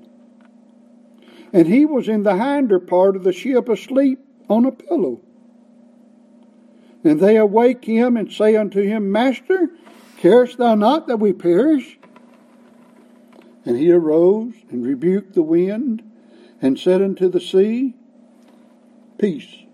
And 1.53 1.67
he 1.67 1.85
was 1.85 2.09
in 2.09 2.23
the 2.23 2.37
hinder 2.37 2.81
part 2.81 3.15
of 3.15 3.23
the 3.23 3.33
ship 3.33 3.69
asleep 3.69 4.21
on 4.49 4.65
a 4.65 4.73
pillow. 4.73 5.21
And 7.05 7.21
they 7.21 7.37
awake 7.37 7.85
him 7.85 8.17
and 8.17 8.33
say 8.33 8.57
unto 8.57 8.81
him, 8.81 9.13
Master, 9.13 9.69
carest 10.17 10.57
thou 10.57 10.75
not 10.75 11.09
that 11.09 11.19
we 11.19 11.35
perish? 11.35 11.99
And 13.65 13.77
he 13.77 13.91
arose 13.91 14.55
and 14.71 14.85
rebuked 14.85 15.35
the 15.35 15.43
wind 15.43 16.03
and 16.61 16.79
said 16.79 17.03
unto 17.03 17.29
the 17.29 17.41
sea, 17.41 17.95
Peace, 19.19 19.65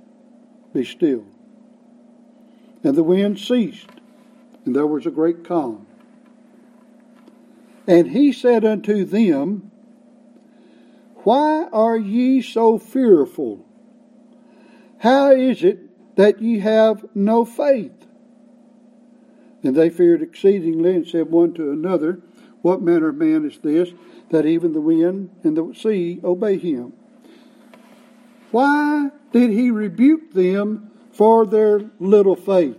be 0.72 0.85
still. 0.85 1.24
And 2.85 2.94
the 2.94 3.03
wind 3.03 3.38
ceased, 3.38 3.88
and 4.64 4.74
there 4.74 4.87
was 4.87 5.07
a 5.07 5.11
great 5.11 5.44
calm. 5.44 5.87
And 7.87 8.11
he 8.11 8.33
said 8.33 8.64
unto 8.64 9.05
them, 9.05 9.70
Why 11.24 11.64
are 11.72 11.96
ye 11.96 12.42
so 12.42 12.79
fearful? 12.79 13.66
How 14.98 15.33
is 15.33 15.64
it 15.64 15.90
that 16.20 16.42
ye 16.42 16.59
have 16.59 17.05
no 17.14 17.46
faith. 17.46 18.07
And 19.62 19.74
they 19.74 19.88
feared 19.88 20.20
exceedingly 20.20 20.94
and 20.94 21.07
said 21.07 21.31
one 21.31 21.55
to 21.55 21.70
another, 21.70 22.20
What 22.62 22.83
manner 22.83 23.09
of 23.09 23.16
man 23.16 23.46
is 23.46 23.59
this, 23.59 23.90
that 24.31 24.46
even 24.46 24.73
the 24.73 24.81
wind 24.81 25.31
and 25.42 25.57
the 25.57 25.75
sea 25.75 26.20
obey 26.23 26.59
him? 26.59 26.92
Why 28.51 29.11
did 29.33 29.51
he 29.51 29.70
rebuke 29.70 30.33
them 30.33 30.90
for 31.12 31.46
their 31.46 31.90
little 31.99 32.37
faith? 32.37 32.79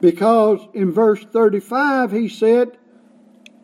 Because 0.00 0.60
in 0.74 0.92
verse 0.92 1.24
35 1.24 2.12
he 2.12 2.28
said, 2.28 2.76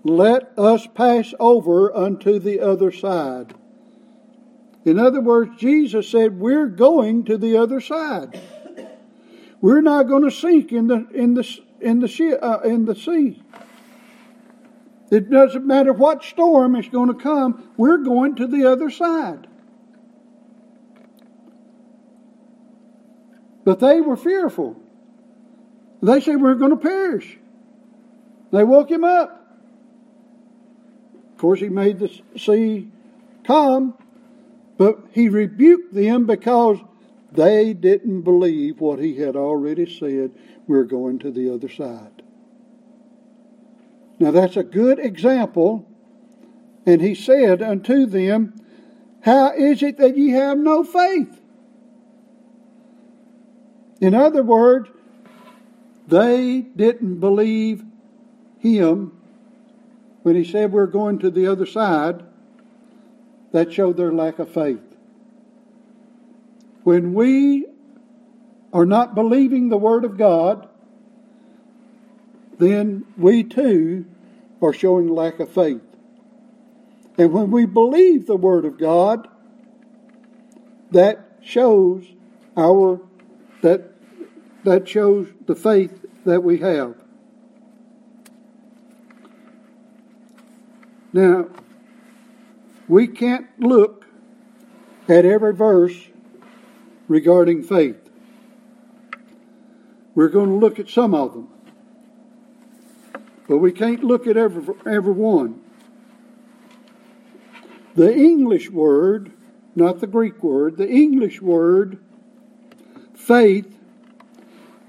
Let 0.05 0.53
us 0.57 0.87
pass 0.87 1.35
over 1.38 1.95
unto 1.95 2.38
the 2.38 2.61
other 2.61 2.90
side. 2.93 3.55
In 4.85 4.99
other 4.99 5.21
words, 5.21 5.59
Jesus 5.59 6.09
said, 6.09 6.40
We're 6.40 6.69
going 6.69 7.25
to 7.25 7.37
the 7.37 7.59
other 7.59 7.81
side. 7.81 8.40
We're 9.61 9.83
not 9.83 10.05
going 10.05 10.23
to 10.23 10.31
sink 10.31 10.73
in 10.73 10.87
the 10.87 11.07
in 11.12 11.35
the 11.35 11.61
in 11.81 12.01
the 12.01 12.38
uh, 12.43 12.61
in 12.61 12.85
the 12.85 12.95
sea. 12.95 13.43
It 15.11 15.29
doesn't 15.29 15.66
matter 15.66 15.93
what 15.93 16.23
storm 16.23 16.77
is 16.77 16.88
going 16.88 17.09
to 17.09 17.14
come. 17.14 17.69
We're 17.77 17.99
going 17.99 18.37
to 18.37 18.47
the 18.47 18.66
other 18.66 18.90
side. 18.90 19.49
But 23.64 23.81
they 23.81 24.01
were 24.01 24.16
fearful. 24.16 24.81
They 26.03 26.21
said 26.21 26.40
we're 26.40 26.55
going 26.55 26.71
to 26.71 26.77
perish. 26.77 27.38
They 28.53 28.64
woke 28.64 28.90
him 28.90 29.05
up. 29.05 29.37
Of 31.33 31.38
course, 31.38 31.61
he 31.61 31.69
made 31.69 31.99
the 31.99 32.21
sea 32.37 32.88
calm, 33.45 33.95
but 34.77 34.99
he 35.12 35.29
rebuked 35.29 35.93
them 35.93 36.27
because 36.27 36.79
they 37.33 37.73
didn't 37.73 38.23
believe 38.23 38.81
what 38.81 38.99
he 38.99 39.16
had 39.16 39.37
already 39.37 39.87
said. 39.87 40.33
We're 40.66 40.85
going 40.85 41.19
to 41.21 41.31
the 41.31 41.53
other 41.53 41.69
side. 41.69 42.23
Now 44.19 44.31
that's 44.31 44.57
a 44.57 44.62
good 44.62 44.99
example. 44.99 45.87
And 46.87 47.01
he 47.01 47.14
said 47.14 47.62
unto 47.62 48.07
them, 48.07 48.55
How 49.23 49.53
is 49.53 49.83
it 49.83 49.99
that 49.99 50.16
ye 50.16 50.31
have 50.31 50.59
no 50.59 50.83
faith? 50.83 51.40
In 54.01 54.14
other 54.14 54.43
words, 54.43 54.88
they 56.09 56.62
didn't 56.75 57.21
believe 57.21 57.85
him 58.59 59.12
when 60.23 60.37
he 60.37 60.45
said 60.45 60.73
we're 60.73 60.87
going 60.87 61.19
to 61.21 61.31
the 61.31 61.47
other 61.47 61.66
side 61.66 62.25
that 63.53 63.73
showed 63.73 63.97
their 63.97 64.12
lack 64.12 64.38
of 64.38 64.53
faith. 64.53 64.89
When 66.85 67.14
we 67.14 67.66
are 68.73 68.87
not 68.87 69.14
believing 69.14 69.69
the 69.69 69.77
Word 69.77 70.05
of 70.05 70.16
God, 70.16 70.69
then 72.59 73.05
we 73.16 73.43
too 73.43 74.07
are 74.62 74.73
showing 74.73 75.09
lack 75.09 75.40
of 75.40 75.51
faith. 75.51 75.83
And 77.19 77.33
when 77.33 77.51
we 77.51 77.66
believe 77.66 78.27
the 78.27 78.37
Word 78.37 78.64
of 78.64 78.79
God, 78.79 79.29
that 80.91 81.39
shows 81.43 82.05
our 82.57 83.01
that 83.62 83.93
that 84.64 84.89
shows 84.89 85.28
the 85.47 85.55
faith 85.55 86.05
that 86.24 86.43
we 86.43 86.59
have. 86.59 86.95
Now, 91.12 91.49
we 92.89 93.07
can't 93.07 93.47
look 93.59 94.07
at 95.09 95.24
every 95.24 95.55
verse 95.55 96.09
regarding 97.11 97.61
faith. 97.61 98.08
We're 100.14 100.28
going 100.28 100.48
to 100.48 100.54
look 100.54 100.78
at 100.78 100.88
some 100.88 101.12
of 101.12 101.32
them. 101.32 101.48
But 103.48 103.58
we 103.58 103.72
can't 103.72 104.04
look 104.04 104.28
at 104.28 104.36
every, 104.36 104.72
every 104.86 105.12
one. 105.12 105.61
The 107.96 108.14
English 108.14 108.70
word, 108.70 109.32
not 109.74 109.98
the 109.98 110.06
Greek 110.06 110.40
word, 110.40 110.76
the 110.76 110.88
English 110.88 111.42
word, 111.42 111.98
faith, 113.12 113.76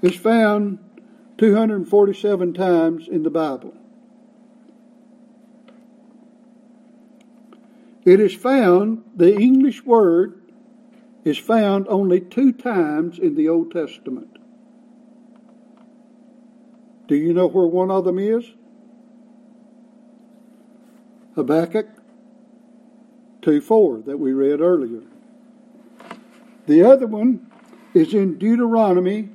is 0.00 0.14
found 0.14 0.78
247 1.38 2.54
times 2.54 3.08
in 3.08 3.24
the 3.24 3.30
Bible. 3.30 3.74
It 8.04 8.20
is 8.20 8.32
found, 8.32 9.02
the 9.16 9.34
English 9.34 9.84
word 9.84 10.41
is 11.24 11.38
found 11.38 11.86
only 11.88 12.20
two 12.20 12.52
times 12.52 13.18
in 13.18 13.34
the 13.34 13.48
Old 13.48 13.72
Testament. 13.72 14.38
Do 17.06 17.14
you 17.14 17.32
know 17.32 17.46
where 17.46 17.66
one 17.66 17.90
of 17.90 18.04
them 18.04 18.18
is? 18.18 18.44
Habakkuk 21.34 21.88
2 23.42 23.60
4 23.60 24.02
that 24.02 24.18
we 24.18 24.32
read 24.32 24.60
earlier. 24.60 25.02
The 26.66 26.82
other 26.84 27.06
one 27.06 27.50
is 27.94 28.14
in 28.14 28.38
Deuteronomy 28.38 29.30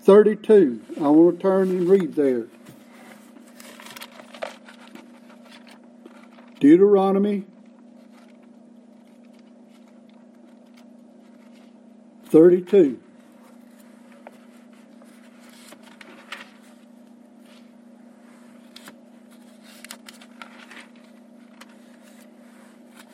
32. 0.00 0.80
I 0.98 1.08
want 1.08 1.36
to 1.36 1.42
turn 1.42 1.70
and 1.70 1.88
read 1.88 2.14
there. 2.14 2.46
Deuteronomy 6.60 7.46
32. 12.28 13.00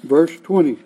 Verse 0.03 0.39
20. 0.41 0.79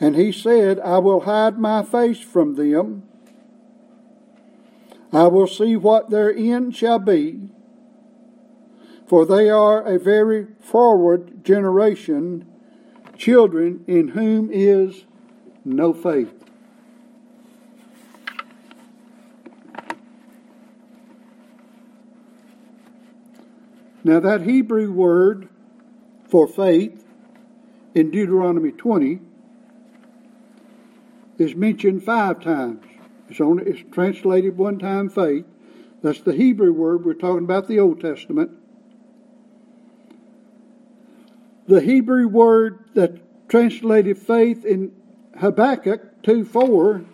And 0.00 0.16
he 0.16 0.32
said, 0.32 0.80
I 0.80 0.98
will 0.98 1.20
hide 1.20 1.58
my 1.58 1.82
face 1.82 2.18
from 2.20 2.54
them. 2.54 3.02
I 5.12 5.26
will 5.28 5.46
see 5.46 5.76
what 5.76 6.10
their 6.10 6.34
end 6.34 6.76
shall 6.76 6.98
be. 6.98 7.48
For 9.06 9.24
they 9.24 9.48
are 9.48 9.82
a 9.82 9.98
very 9.98 10.46
forward 10.60 11.44
generation, 11.44 12.46
children 13.16 13.84
in 13.86 14.08
whom 14.08 14.50
is 14.52 15.04
no 15.64 15.92
faith. 15.92 16.32
Now, 24.02 24.20
that 24.20 24.42
Hebrew 24.42 24.92
word 24.92 25.48
for 26.28 26.46
faith 26.46 27.04
in 27.94 28.10
Deuteronomy 28.10 28.70
20 28.70 29.20
is 31.38 31.54
mentioned 31.54 32.04
five 32.04 32.40
times. 32.40 32.84
It's 33.28 33.40
only 33.40 33.64
it's 33.64 33.82
translated 33.92 34.56
one 34.56 34.78
time 34.78 35.08
faith. 35.08 35.44
That's 36.02 36.20
the 36.20 36.34
Hebrew 36.34 36.72
word. 36.72 37.04
We're 37.04 37.14
talking 37.14 37.44
about 37.44 37.66
the 37.66 37.80
Old 37.80 38.00
Testament. 38.00 38.52
The 41.66 41.80
Hebrew 41.80 42.28
word 42.28 42.84
that 42.94 43.48
translated 43.48 44.18
faith 44.18 44.64
in 44.64 44.92
Habakkuk 45.38 46.22
2 46.22 46.44
4 46.44 47.04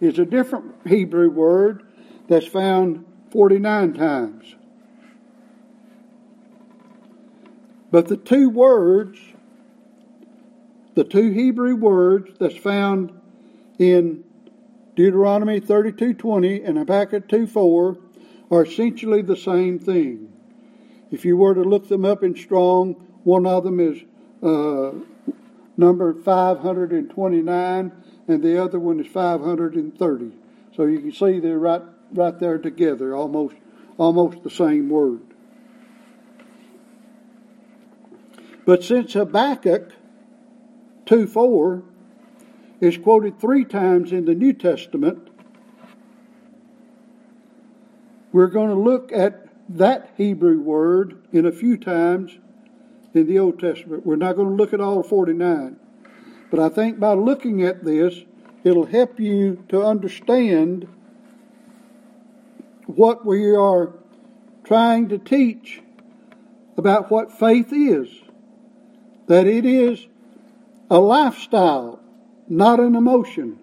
is 0.00 0.18
a 0.18 0.24
different 0.24 0.74
Hebrew 0.86 1.30
word 1.30 1.84
that's 2.28 2.46
found 2.46 3.04
49 3.30 3.94
times. 3.94 4.54
But 7.90 8.08
the 8.08 8.16
two 8.16 8.48
words 8.48 9.18
the 10.94 11.04
two 11.04 11.30
Hebrew 11.30 11.74
words 11.74 12.32
that's 12.38 12.56
found 12.56 13.18
in 13.78 14.24
Deuteronomy 14.94 15.58
32:20 15.58 16.62
and 16.62 16.76
Habakkuk 16.76 17.28
2:4 17.28 17.96
are 18.50 18.62
essentially 18.62 19.22
the 19.22 19.36
same 19.36 19.78
thing. 19.78 20.31
If 21.12 21.24
you 21.24 21.36
were 21.36 21.54
to 21.54 21.62
look 21.62 21.88
them 21.88 22.04
up 22.04 22.24
in 22.24 22.34
Strong, 22.34 22.94
one 23.22 23.46
of 23.46 23.62
them 23.62 23.78
is 23.78 24.02
uh, 24.42 24.92
number 25.76 26.14
529 26.14 27.92
and 28.28 28.42
the 28.42 28.62
other 28.62 28.80
one 28.80 28.98
is 28.98 29.06
530. 29.06 30.32
So 30.74 30.84
you 30.84 30.98
can 30.98 31.12
see 31.12 31.38
they're 31.38 31.58
right 31.58 31.82
right 32.14 32.38
there 32.38 32.58
together, 32.58 33.14
almost 33.14 33.54
almost 33.98 34.42
the 34.42 34.50
same 34.50 34.88
word. 34.88 35.20
But 38.64 38.82
since 38.82 39.12
Habakkuk 39.12 39.92
2 41.06 41.26
4 41.26 41.82
is 42.80 42.98
quoted 42.98 43.40
three 43.40 43.64
times 43.64 44.12
in 44.12 44.24
the 44.24 44.34
New 44.34 44.52
Testament. 44.52 45.28
We're 48.32 48.48
going 48.48 48.70
to 48.70 48.74
look 48.74 49.12
at 49.12 49.41
that 49.68 50.12
Hebrew 50.16 50.60
word 50.60 51.26
in 51.32 51.46
a 51.46 51.52
few 51.52 51.76
times 51.76 52.38
in 53.14 53.26
the 53.26 53.38
Old 53.38 53.58
Testament. 53.60 54.06
We're 54.06 54.16
not 54.16 54.36
going 54.36 54.48
to 54.48 54.54
look 54.54 54.72
at 54.72 54.80
all 54.80 55.02
49. 55.02 55.76
But 56.50 56.60
I 56.60 56.68
think 56.68 56.98
by 57.00 57.14
looking 57.14 57.62
at 57.62 57.84
this, 57.84 58.14
it'll 58.64 58.86
help 58.86 59.18
you 59.18 59.64
to 59.68 59.82
understand 59.82 60.86
what 62.86 63.24
we 63.24 63.54
are 63.54 63.92
trying 64.64 65.08
to 65.08 65.18
teach 65.18 65.80
about 66.76 67.10
what 67.10 67.32
faith 67.32 67.72
is. 67.72 68.08
That 69.26 69.46
it 69.46 69.64
is 69.64 70.06
a 70.90 70.98
lifestyle, 70.98 72.00
not 72.48 72.80
an 72.80 72.94
emotion. 72.94 73.58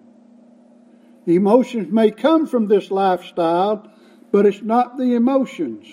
Emotions 1.26 1.92
may 1.92 2.10
come 2.10 2.46
from 2.46 2.66
this 2.66 2.90
lifestyle, 2.90 3.88
but 4.32 4.46
it's 4.46 4.62
not 4.62 4.96
the 4.96 5.14
emotions. 5.14 5.86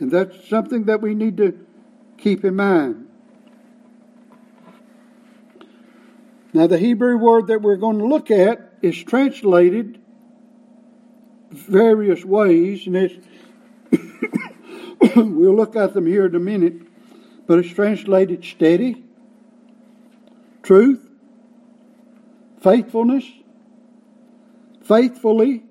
And 0.00 0.10
that's 0.10 0.48
something 0.48 0.84
that 0.84 1.00
we 1.00 1.14
need 1.14 1.36
to 1.38 1.66
keep 2.18 2.44
in 2.44 2.56
mind. 2.56 3.08
Now, 6.52 6.66
the 6.66 6.78
Hebrew 6.78 7.18
word 7.18 7.48
that 7.48 7.60
we're 7.60 7.76
going 7.76 7.98
to 7.98 8.06
look 8.06 8.30
at 8.30 8.72
is 8.82 9.02
translated 9.02 10.00
various 11.50 12.24
ways, 12.24 12.86
and 12.86 12.96
it's 12.96 13.14
we'll 15.16 15.54
look 15.54 15.76
at 15.76 15.92
them 15.94 16.06
here 16.06 16.26
in 16.26 16.34
a 16.34 16.40
minute, 16.40 16.80
but 17.46 17.58
it's 17.58 17.68
translated 17.68 18.44
steady, 18.44 19.04
truth, 20.62 21.06
faithfulness, 22.62 23.24
faithfully 24.82 25.65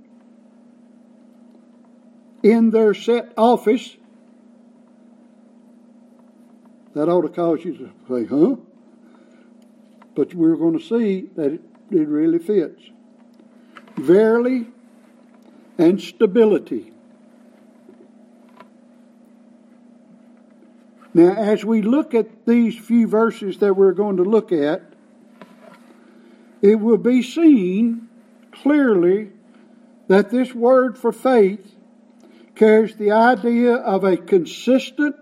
in 2.46 2.70
their 2.70 2.93
set 2.93 3.34
office. 3.38 3.98
That 6.93 7.10
ought 7.10 7.24
to 7.24 7.30
cause 7.30 7.66
you 7.66 7.76
to 7.76 7.91
say, 8.08 8.26
huh? 8.26 8.56
But 10.14 10.36
we're 10.36 10.56
going 10.56 10.78
to 10.78 10.86
see 10.86 11.28
that 11.36 11.54
it, 11.54 11.62
it 11.89 12.08
really 12.08 12.38
fits. 12.38 12.84
Verily 13.98 14.68
and 15.80 16.00
stability. 16.00 16.93
Now, 21.16 21.34
as 21.34 21.66
we 21.66 21.82
look 21.82 22.14
at 22.14 22.46
these 22.46 22.78
few 22.78 23.08
verses 23.08 23.58
that 23.58 23.74
we're 23.74 23.93
going 23.93 24.18
to 24.18 24.24
look 24.24 24.52
at, 24.52 24.84
it 26.62 26.76
will 26.76 26.98
be 26.98 27.24
seen 27.24 28.08
clearly 28.52 29.32
that 30.08 30.30
this 30.30 30.54
word 30.54 30.96
for 30.96 31.12
faith 31.12 31.74
carries 32.56 32.95
the 32.95 33.12
idea 33.12 33.74
of 33.74 34.03
a 34.03 34.18
consistent 34.18 35.16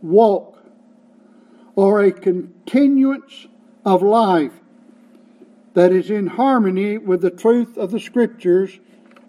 walk 0.00 0.58
or 1.76 2.02
a 2.02 2.12
continuance 2.12 3.46
of 3.84 4.02
life 4.02 4.52
that 5.74 5.92
is 5.92 6.10
in 6.10 6.26
harmony 6.26 6.98
with 6.98 7.22
the 7.22 7.30
truth 7.30 7.76
of 7.76 7.90
the 7.90 8.00
scriptures 8.00 8.78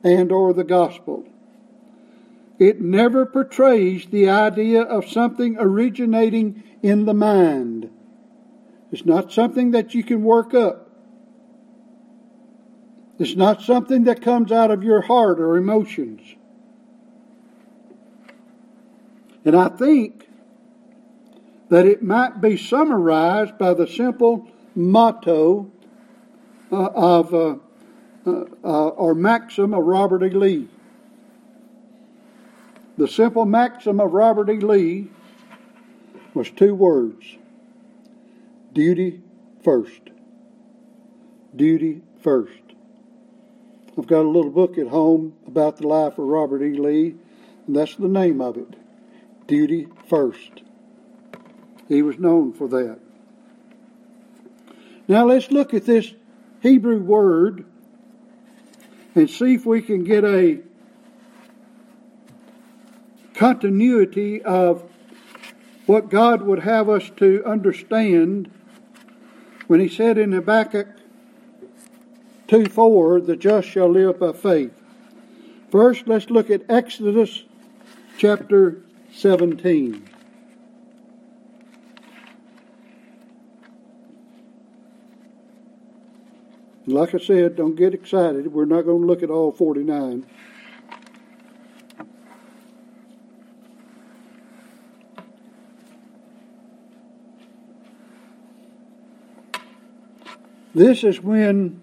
and 0.04 0.32
or 0.32 0.54
the 0.54 0.64
gospel. 0.64 1.26
It 2.60 2.82
never 2.82 3.26
portrays 3.26 4.06
the 4.08 4.30
idea 4.30 4.82
of 4.82 5.10
something 5.10 5.58
originating 5.58 6.64
in 6.82 7.06
the 7.06 7.14
mind. 7.14 7.90
It's 8.92 9.06
not 9.06 9.32
something 9.32 9.72
that 9.72 9.96
you 9.96 10.04
can 10.04 10.24
work 10.24 10.54
up. 10.54 10.90
It's 13.18 13.36
not 13.36 13.62
something 13.62 14.04
that 14.04 14.22
comes 14.22 14.52
out 14.52 14.70
of 14.70 14.84
your 14.84 15.02
heart 15.02 15.40
or 15.40 15.56
emotions. 15.56 16.22
And 19.46 19.56
I 19.56 19.70
think 19.70 20.28
that 21.70 21.86
it 21.86 22.02
might 22.02 22.40
be 22.40 22.56
summarized 22.56 23.58
by 23.58 23.74
the 23.74 23.88
simple 23.88 24.48
motto 24.76 25.72
uh, 26.72 26.86
of, 26.94 27.34
uh, 27.34 27.56
uh, 28.26 28.46
uh 28.64 28.88
or 28.90 29.14
maxim 29.14 29.74
of 29.74 29.84
Robert 29.84 30.24
E. 30.24 30.30
Lee. 30.30 30.70
The 32.98 33.08
simple 33.08 33.46
maxim 33.46 34.00
of 34.00 34.14
Robert 34.14 34.50
E. 34.50 34.60
Lee 34.60 35.10
was 36.34 36.50
two 36.50 36.76
words 36.76 37.38
duty 38.72 39.22
first. 39.64 40.02
Duty 41.56 42.02
first. 42.22 42.62
I've 43.96 44.08
got 44.08 44.22
a 44.22 44.30
little 44.30 44.50
book 44.50 44.80
at 44.80 44.88
home 44.88 45.36
about 45.46 45.78
the 45.78 45.88
life 45.88 46.18
of 46.18 46.26
Robert 46.26 46.64
E. 46.64 46.74
Lee, 46.74 47.16
and 47.68 47.76
that's 47.76 47.96
the 47.96 48.08
name 48.08 48.42
of 48.42 48.58
it 48.58 48.76
Duty 49.54 49.88
First. 50.10 50.64
He 51.88 52.02
was 52.02 52.18
known 52.18 52.54
for 52.54 52.68
that. 52.70 52.98
Now 55.08 55.28
let's 55.28 55.52
look 55.52 55.76
at 55.76 55.86
this 55.86 56.12
Hebrew 56.64 56.98
word 56.98 57.64
and 59.14 59.30
see 59.30 59.54
if 59.54 59.64
we 59.64 59.84
can 59.84 60.06
get 60.06 60.24
a 60.24 60.60
continuity 63.36 64.42
of 64.42 64.90
what 65.86 66.10
God 66.10 66.42
would 66.42 66.62
have 66.62 66.90
us 66.90 67.12
to 67.18 67.44
understand 67.46 68.50
when 69.68 69.80
He 69.80 69.88
said 69.88 70.18
in 70.18 70.32
Habakkuk 70.32 70.88
2 72.48 72.66
4, 72.66 73.22
the 73.22 73.36
just 73.36 73.68
shall 73.68 73.90
live 73.90 74.20
by 74.20 74.34
faith. 74.34 74.74
First, 75.70 76.08
let's 76.08 76.32
look 76.32 76.50
at 76.50 76.64
Exodus 76.68 77.44
chapter 78.18 78.82
17. 79.14 80.10
Like 86.86 87.16
I 87.16 87.18
said, 87.20 87.56
don't 87.56 87.76
get 87.76 87.94
excited. 87.94 88.52
We're 88.52 88.66
not 88.66 88.82
going 88.82 89.02
to 89.02 89.08
look 89.08 89.24
at 89.24 89.30
all 89.30 89.52
49. 89.52 90.26
This 100.76 101.04
is 101.04 101.22
when 101.22 101.82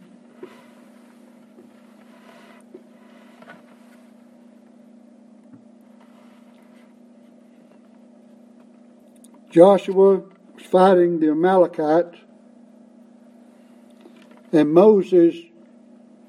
Joshua 9.51 9.95
was 9.95 10.23
fighting 10.59 11.21
the 11.21 11.31
Amalekites 11.31 12.19
and 14.53 14.73
Moses, 14.73 15.37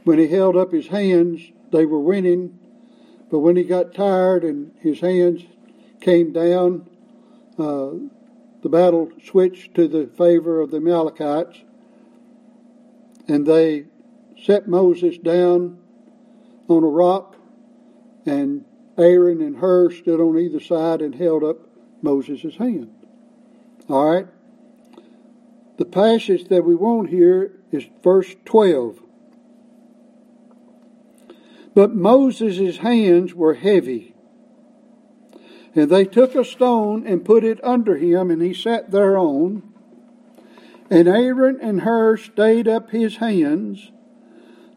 when 0.03 0.19
he 0.19 0.27
held 0.27 0.55
up 0.55 0.71
his 0.71 0.87
hands, 0.87 1.41
they 1.71 1.85
were 1.85 1.99
winning. 1.99 2.59
But 3.29 3.39
when 3.39 3.55
he 3.55 3.63
got 3.63 3.93
tired 3.93 4.43
and 4.43 4.71
his 4.79 4.99
hands 4.99 5.43
came 6.01 6.31
down, 6.31 6.87
uh, 7.57 7.91
the 8.61 8.69
battle 8.69 9.09
switched 9.23 9.73
to 9.75 9.87
the 9.87 10.07
favor 10.07 10.59
of 10.59 10.71
the 10.71 10.77
Amalekites. 10.77 11.61
And 13.27 13.45
they 13.45 13.85
set 14.43 14.67
Moses 14.67 15.17
down 15.17 15.79
on 16.67 16.83
a 16.83 16.87
rock, 16.87 17.37
and 18.25 18.65
Aaron 18.97 19.41
and 19.41 19.57
Hur 19.57 19.91
stood 19.91 20.19
on 20.19 20.37
either 20.37 20.59
side 20.59 21.01
and 21.01 21.15
held 21.15 21.43
up 21.43 21.57
Moses' 22.01 22.55
hand. 22.57 23.00
All 23.91 24.09
right? 24.09 24.27
The 25.77 25.85
passage 25.85 26.47
that 26.49 26.63
we 26.63 26.75
want 26.75 27.09
here 27.09 27.51
is 27.71 27.87
verse 28.03 28.35
12. 28.45 29.01
But 31.73 31.95
Moses' 31.95 32.77
hands 32.77 33.33
were 33.33 33.53
heavy. 33.53 34.13
And 35.73 35.89
they 35.89 36.05
took 36.05 36.35
a 36.35 36.43
stone 36.43 37.07
and 37.07 37.23
put 37.23 37.43
it 37.43 37.63
under 37.63 37.97
him, 37.97 38.29
and 38.29 38.41
he 38.41 38.53
sat 38.53 38.91
thereon. 38.91 39.63
And 40.89 41.07
Aaron 41.07 41.57
and 41.61 41.81
Hur 41.81 42.17
stayed 42.17 42.67
up 42.67 42.91
his 42.91 43.17
hands, 43.17 43.91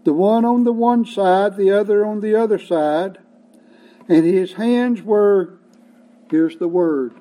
the 0.05 0.13
one 0.13 0.45
on 0.45 0.63
the 0.63 0.73
one 0.73 1.05
side, 1.05 1.57
the 1.57 1.73
other 1.73 2.07
on 2.07 2.21
the 2.21 2.37
other 2.37 2.59
side. 2.59 3.19
And 4.09 4.25
his 4.25 4.53
hands 4.53 5.03
were, 5.03 5.59
here's 6.31 6.59
the 6.59 6.69
word, 6.69 7.15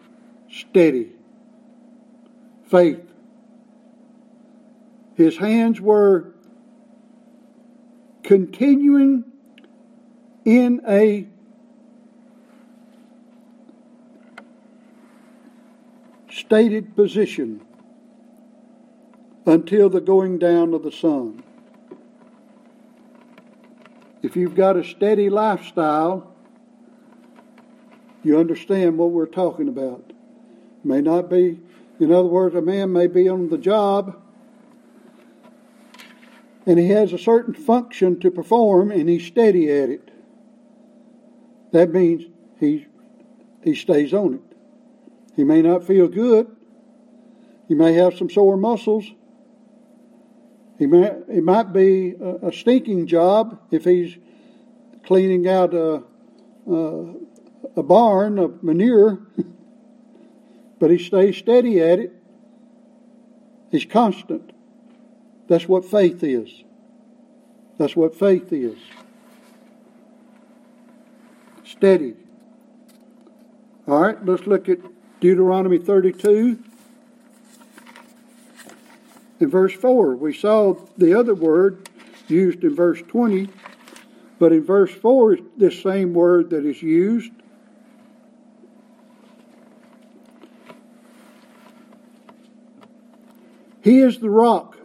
steady. 0.51 1.12
Faith. 2.73 3.07
His 5.13 5.37
hands 5.37 5.79
were 5.79 6.33
continuing 8.23 9.25
in 10.43 10.81
a 10.87 11.27
stated 16.31 16.95
position 16.95 17.63
until 19.45 19.87
the 19.87 20.01
going 20.01 20.39
down 20.39 20.73
of 20.73 20.81
the 20.81 20.91
sun. 20.91 21.43
If 24.23 24.35
you've 24.35 24.55
got 24.55 24.77
a 24.77 24.83
steady 24.83 25.29
lifestyle, 25.29 26.33
you 28.23 28.39
understand 28.39 28.97
what 28.97 29.11
we're 29.11 29.27
talking 29.27 29.67
about. 29.67 30.11
May 30.83 31.01
not 31.01 31.29
be, 31.29 31.59
in 32.03 32.11
other 32.11 32.27
words, 32.27 32.55
a 32.55 32.61
man 32.61 32.91
may 32.91 33.07
be 33.07 33.29
on 33.29 33.49
the 33.49 33.57
job 33.57 34.21
and 36.65 36.79
he 36.79 36.89
has 36.89 37.13
a 37.13 37.17
certain 37.17 37.53
function 37.53 38.19
to 38.19 38.31
perform 38.31 38.91
and 38.91 39.09
he's 39.09 39.25
steady 39.25 39.69
at 39.71 39.89
it. 39.89 40.11
That 41.71 41.91
means 41.91 42.23
he, 42.59 42.87
he 43.63 43.75
stays 43.75 44.13
on 44.13 44.35
it. 44.35 44.57
He 45.35 45.43
may 45.43 45.61
not 45.61 45.83
feel 45.85 46.07
good. 46.07 46.55
He 47.67 47.73
may 47.73 47.93
have 47.93 48.15
some 48.15 48.29
sore 48.29 48.57
muscles. 48.57 49.05
He 50.77 50.85
may, 50.85 51.07
it 51.29 51.43
might 51.43 51.73
be 51.73 52.15
a, 52.19 52.47
a 52.47 52.53
stinking 52.53 53.07
job 53.07 53.59
if 53.71 53.83
he's 53.85 54.17
cleaning 55.03 55.47
out 55.47 55.73
a, 55.73 56.03
a, 56.69 57.13
a 57.77 57.83
barn 57.83 58.37
of 58.39 58.63
manure, 58.63 59.19
but 60.83 60.91
he 60.91 60.97
stays 60.97 61.37
steady 61.37 61.79
at 61.79 61.97
it. 61.97 62.11
He's 63.71 63.85
constant. 63.85 64.51
That's 65.47 65.65
what 65.65 65.85
faith 65.85 66.21
is. 66.25 66.49
That's 67.77 67.95
what 67.95 68.13
faith 68.13 68.51
is. 68.51 68.77
Steady. 71.63 72.15
All 73.87 74.01
right, 74.01 74.25
let's 74.25 74.45
look 74.45 74.67
at 74.67 74.79
Deuteronomy 75.21 75.77
32 75.77 76.61
in 79.39 79.49
verse 79.49 79.73
4. 79.73 80.17
We 80.17 80.33
saw 80.33 80.75
the 80.97 81.17
other 81.17 81.33
word 81.33 81.87
used 82.27 82.61
in 82.65 82.75
verse 82.75 83.01
20, 83.07 83.47
but 84.37 84.51
in 84.51 84.65
verse 84.65 84.91
4 84.91 85.35
is 85.35 85.39
this 85.55 85.81
same 85.81 86.13
word 86.13 86.49
that 86.49 86.65
is 86.65 86.81
used. 86.81 87.31
He 93.83 93.99
is 93.99 94.19
the 94.19 94.29
rock 94.29 94.77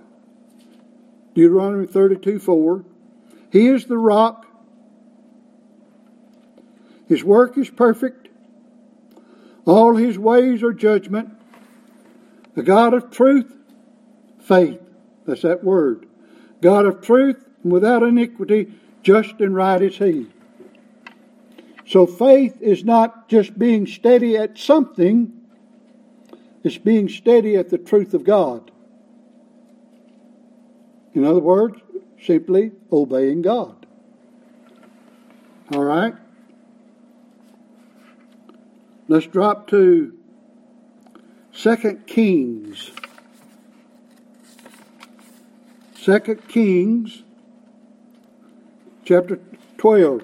Deuteronomy 1.39 1.87
32 1.87 2.41
4. 2.41 2.85
He 3.53 3.69
is 3.69 3.85
the 3.85 3.97
rock. 3.97 4.45
His 7.07 7.23
work 7.23 7.57
is 7.57 7.71
perfect. 7.71 8.29
All 9.65 9.95
his 9.95 10.19
ways 10.19 10.65
are 10.65 10.73
judgment. 10.73 11.31
The 12.57 12.65
God 12.65 12.93
of 12.93 13.13
truth, 13.13 13.55
faith. 14.41 14.81
That's 15.27 15.43
that 15.43 15.63
word. 15.63 16.09
God 16.61 16.87
of 16.87 17.03
truth, 17.03 17.47
without 17.63 18.03
iniquity, 18.03 18.73
just 19.05 19.41
and 19.41 19.55
right 19.55 19.81
is 19.81 19.97
he. 19.97 20.27
So 21.87 22.05
faith 22.05 22.61
is 22.61 22.83
not 22.83 23.29
just 23.29 23.57
being 23.57 23.87
steady 23.87 24.37
at 24.37 24.59
something, 24.59 25.33
it's 26.65 26.79
being 26.79 27.09
steady 27.09 27.57
at 27.57 27.69
the 27.69 27.79
truth 27.79 28.13
of 28.13 28.25
God. 28.25 28.73
In 31.15 31.25
other 31.25 31.41
words, 31.41 31.81
simply 32.25 32.73
obeying 32.93 33.43
God. 33.43 33.87
All 35.73 35.85
right? 35.85 36.15
Let's 39.09 39.27
drop 39.27 39.69
to 39.69 40.15
2 41.55 42.01
Kings. 42.07 42.91
2 46.03 46.21
Kings 46.49 47.23
chapter 49.05 49.41
12. 49.79 50.23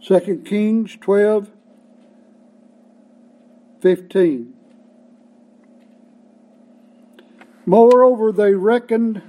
Second 0.00 0.44
Kings 0.44 0.96
12, 1.00 1.50
15. 3.80 4.54
Moreover, 7.66 8.32
they 8.32 8.54
reckoned, 8.54 9.22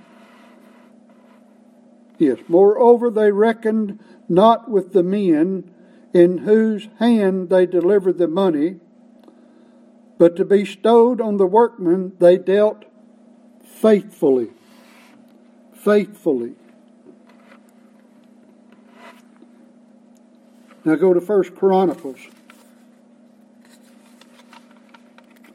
yes, 2.17 2.38
moreover, 2.47 3.09
they 3.09 3.32
reckoned 3.32 3.99
not 4.30 4.70
with 4.70 4.93
the 4.93 5.03
men 5.03 5.70
in 6.13 6.39
whose 6.39 6.88
hand 6.99 7.49
they 7.49 7.65
delivered 7.65 8.17
the 8.17 8.28
money, 8.28 8.80
but 10.17 10.36
to 10.36 10.45
be 10.45 10.65
on 11.20 11.38
the 11.38 11.45
workmen 11.45 12.13
they 12.20 12.38
dealt 12.38 12.86
faithfully. 13.63 14.51
Faithfully. 15.74 16.55
Now 20.86 20.95
go 20.95 21.13
to 21.13 21.21
First 21.21 21.55
Chronicles. 21.55 22.19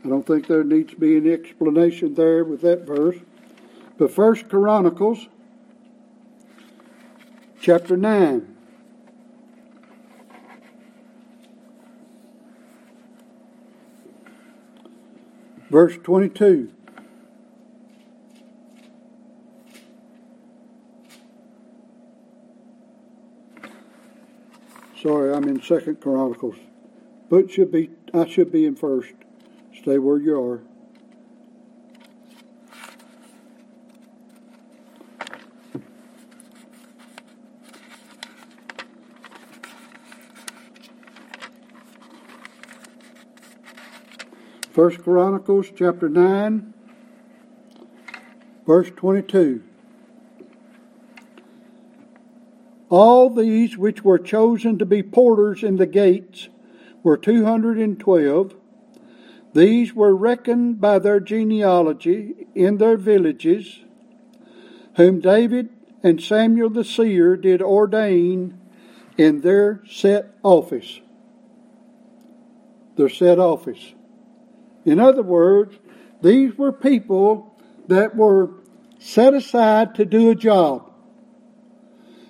I 0.04 0.08
don't 0.08 0.26
think 0.26 0.46
there 0.46 0.62
needs 0.62 0.92
to 0.92 1.00
be 1.00 1.16
any 1.16 1.32
explanation 1.32 2.14
there 2.14 2.44
with 2.44 2.60
that 2.60 2.86
verse. 2.86 3.16
But 3.96 4.10
First 4.10 4.50
Chronicles, 4.50 5.28
chapter 7.60 7.96
9. 7.96 8.54
Verse 15.70 15.96
22. 16.02 16.70
Sorry, 25.04 25.34
I'm 25.34 25.44
in 25.44 25.60
Second 25.60 26.00
Chronicles. 26.00 26.56
But 27.28 27.50
should 27.50 27.70
be 27.70 27.90
I 28.14 28.26
should 28.26 28.50
be 28.50 28.64
in 28.64 28.74
first. 28.74 29.12
Stay 29.78 29.98
where 29.98 30.16
you 30.16 30.40
are. 30.40 30.62
First 44.70 45.02
Chronicles 45.02 45.66
chapter 45.76 46.08
9 46.08 46.72
verse 48.66 48.90
22 48.96 49.62
All 52.96 53.28
these 53.28 53.76
which 53.76 54.04
were 54.04 54.20
chosen 54.20 54.78
to 54.78 54.86
be 54.86 55.02
porters 55.02 55.64
in 55.64 55.78
the 55.78 55.86
gates 55.86 56.48
were 57.02 57.16
212 57.16 58.54
these 59.52 59.94
were 59.94 60.14
reckoned 60.14 60.80
by 60.80 61.00
their 61.00 61.18
genealogy 61.18 62.46
in 62.54 62.78
their 62.78 62.96
villages, 62.96 63.80
whom 64.94 65.20
David 65.20 65.70
and 66.04 66.22
Samuel 66.22 66.70
the 66.70 66.84
seer 66.84 67.36
did 67.36 67.60
ordain 67.60 68.60
in 69.18 69.40
their 69.40 69.82
set 69.90 70.32
office. 70.44 71.00
Their 72.94 73.08
set 73.08 73.40
office. 73.40 73.94
In 74.84 75.00
other 75.00 75.24
words, 75.24 75.76
these 76.22 76.56
were 76.56 76.72
people 76.72 77.56
that 77.88 78.14
were 78.14 78.50
set 79.00 79.34
aside 79.34 79.96
to 79.96 80.04
do 80.04 80.30
a 80.30 80.36
job. 80.36 80.93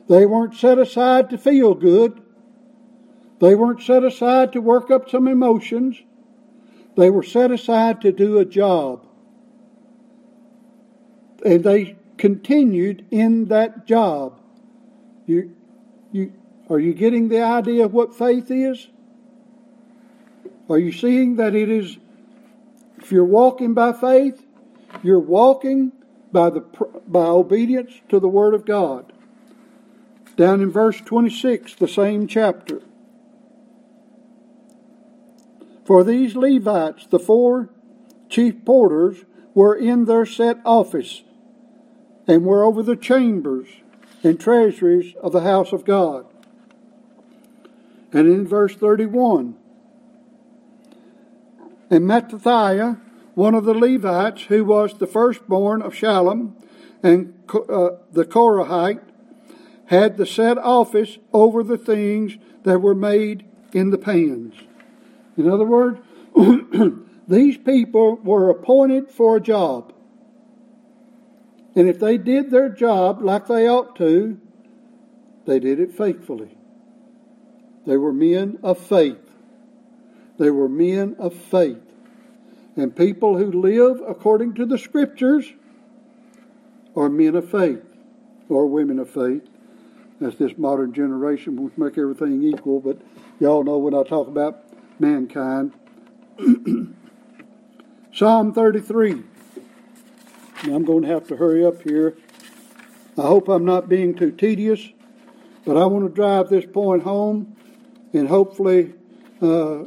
They 0.09 0.27
weren't 0.27 0.55
set 0.55 0.79
aside 0.79 1.31
to 1.31 1.39
feel 1.39 1.75
good. 1.75 2.21
They 3.41 3.55
weren't 3.55 3.83
set 3.83 4.05
aside 4.05 4.53
to 4.53 4.61
work 4.61 4.91
up 4.91 5.09
some 5.09 5.27
emotions. 5.29 6.03
They 6.97 7.11
were 7.11 7.23
set 7.23 7.51
aside 7.51 8.01
to 8.03 8.13
do 8.13 8.39
a 8.39 8.45
job. 8.45 9.07
And 11.45 11.65
they 11.65 11.97
continued 12.17 13.07
in 13.11 13.47
that 13.47 13.87
job. 13.87 14.39
You, 15.27 15.55
you, 16.13 16.33
are 16.71 16.79
you 16.79 16.95
getting 16.95 17.29
the 17.29 17.43
idea 17.43 17.85
of 17.85 17.93
what 17.93 18.17
faith 18.17 18.51
is? 18.51 18.89
Are 20.69 20.79
you 20.79 20.93
seeing 20.93 21.37
that 21.37 21.55
it 21.55 21.69
is, 21.69 21.99
if 22.99 23.13
you're 23.13 23.25
walking 23.25 23.75
by 23.75 23.93
faith, 23.93 24.47
you're 25.03 25.19
walking 25.19 25.93
by, 26.35 26.51
the, 26.51 26.61
by 27.07 27.25
obedience 27.27 27.93
to 28.09 28.21
the 28.21 28.29
Word 28.29 28.55
of 28.55 28.67
God. 28.67 29.14
Down 30.37 30.61
in 30.61 30.71
verse 30.71 31.01
26, 31.01 31.77
the 31.77 31.89
same 31.89 32.27
chapter. 32.27 32.81
For 35.85 36.03
these 36.03 36.35
Levites, 36.35 37.07
the 37.07 37.19
four 37.19 37.71
chief 38.29 38.65
porters, 38.65 39.25
were 39.55 39.75
in 39.75 40.07
their 40.07 40.27
set 40.27 40.59
office 40.65 41.23
and 42.27 42.45
were 42.45 42.65
over 42.65 42.83
the 42.83 42.97
chambers 42.97 43.69
and 44.23 44.41
treasuries 44.41 45.15
of 45.23 45.33
the 45.33 45.43
house 45.43 45.73
of 45.73 45.85
God. 45.85 46.27
And 48.13 48.27
in 48.29 48.47
verse 48.47 48.75
31, 48.75 49.57
and 51.91 52.07
Mattithiah, 52.07 52.99
one 53.35 53.55
of 53.55 53.65
the 53.65 53.75
Levites, 53.75 54.45
who 54.45 54.65
was 54.65 54.95
the 54.95 55.07
firstborn 55.07 55.83
of 55.83 55.95
Shallum 55.95 56.55
and 57.03 57.35
uh, 57.53 57.91
the 58.13 58.25
Korahite, 58.25 59.01
had 59.87 60.17
the 60.17 60.27
set 60.27 60.59
office 60.59 61.19
over 61.33 61.63
the 61.63 61.79
things 61.79 62.37
that 62.63 62.81
were 62.81 62.95
made 62.95 63.45
in 63.73 63.91
the 63.91 63.99
pans. 63.99 64.55
In 65.37 65.51
other 65.51 65.65
words, 65.65 66.01
these 67.29 67.59
people 67.59 68.17
were 68.17 68.51
appointed 68.51 69.11
for 69.11 69.37
a 69.37 69.41
job. 69.41 69.93
And 71.77 71.89
if 71.89 71.99
they 71.99 72.19
did 72.19 72.51
their 72.51 72.69
job 72.69 73.21
like 73.23 73.47
they 73.47 73.69
ought 73.69 73.97
to, 73.97 74.41
they 75.47 75.59
did 75.59 75.81
it 75.81 75.93
faithfully. 75.93 76.57
They 77.87 77.97
were 77.97 78.13
men 78.13 78.59
of 78.63 78.79
faith. 78.79 79.19
They 80.39 80.51
were 80.51 80.69
men 80.69 81.17
of 81.19 81.35
faith. 81.35 81.83
And 82.77 82.95
people 82.95 83.37
who 83.37 83.53
live 83.53 84.03
according 84.07 84.55
to 84.55 84.67
the 84.67 84.79
scriptures 84.79 85.53
are 86.97 87.09
men 87.09 87.35
of 87.37 87.51
faith 87.51 87.83
or 88.49 88.67
women 88.67 88.99
of 88.99 89.11
faith. 89.11 89.49
As 90.21 90.37
this 90.37 90.57
modern 90.57 90.93
generation 90.93 91.57
wants 91.57 91.77
make 91.77 91.99
everything 91.99 92.43
equal, 92.43 92.81
but 92.81 92.99
y'all 93.41 93.65
know 93.65 93.79
when 93.79 93.95
I 93.95 94.05
talk 94.05 94.29
about 94.29 94.65
mankind. 94.99 95.73
Psalm 98.13 98.53
33. 98.53 99.15
Now 100.65 100.75
I'm 100.75 100.85
going 100.85 101.03
to 101.03 101.09
have 101.09 101.27
to 101.29 101.37
hurry 101.37 101.67
up 101.67 101.83
here. 101.83 102.17
I 103.19 103.23
hope 103.23 103.49
I'm 103.49 103.65
not 103.65 103.89
being 103.89 104.15
too 104.15 104.31
tedious, 104.31 104.89
but 105.65 105.77
I 105.77 105.85
want 105.87 106.07
to 106.07 106.15
drive 106.15 106.49
this 106.49 106.65
point 106.65 107.03
home 107.03 107.57
and 108.15 108.29
hopefully, 108.29 108.95
uh, 109.43 109.85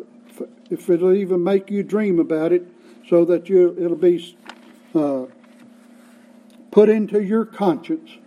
if 0.70 0.90
it'll 0.90 1.16
even 1.16 1.44
make 1.44 1.72
you 1.72 1.82
dream 1.82 2.20
about 2.20 2.52
it, 2.52 2.68
so 3.08 3.24
that 3.24 3.48
you 3.48 3.74
it'll 3.80 3.96
be 3.96 4.36
uh, 4.94 5.26
put 6.72 6.90
into 6.90 7.24
your 7.24 7.46
conscience 7.46 8.18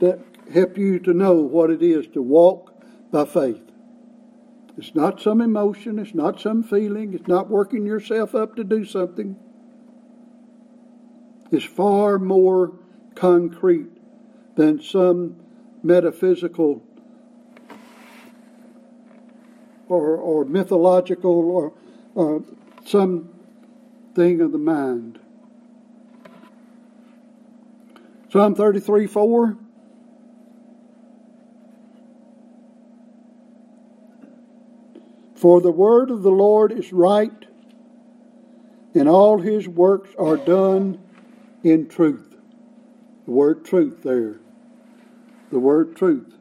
that 0.00 0.20
help 0.52 0.78
you 0.78 0.98
to 1.00 1.12
know 1.12 1.34
what 1.34 1.70
it 1.70 1.82
is 1.82 2.06
to 2.08 2.22
walk 2.22 2.72
by 3.10 3.24
faith. 3.24 3.62
It's 4.76 4.94
not 4.94 5.20
some 5.20 5.40
emotion, 5.40 5.98
it's 5.98 6.14
not 6.14 6.40
some 6.40 6.62
feeling, 6.62 7.12
it's 7.12 7.26
not 7.26 7.50
working 7.50 7.84
yourself 7.84 8.34
up 8.34 8.54
to 8.56 8.64
do 8.64 8.84
something. 8.84 9.36
It's 11.50 11.64
far 11.64 12.18
more 12.18 12.78
concrete 13.14 13.90
than 14.54 14.80
some 14.80 15.36
metaphysical 15.82 16.82
or, 19.88 20.16
or 20.16 20.44
mythological 20.44 21.72
or 22.14 22.36
uh, 22.36 22.40
some 22.84 23.30
thing 24.14 24.40
of 24.40 24.52
the 24.52 24.58
mind. 24.58 25.18
Psalm 28.30 28.54
33 28.54 29.06
4. 29.06 29.58
For 35.38 35.60
the 35.60 35.70
word 35.70 36.10
of 36.10 36.24
the 36.24 36.32
Lord 36.32 36.72
is 36.72 36.92
right, 36.92 37.44
and 38.92 39.08
all 39.08 39.38
his 39.38 39.68
works 39.68 40.10
are 40.18 40.36
done 40.36 41.00
in 41.62 41.86
truth. 41.88 42.34
The 43.24 43.30
word 43.30 43.64
truth 43.64 44.02
there. 44.02 44.40
The 45.52 45.60
word 45.60 45.94
truth. 45.94 46.34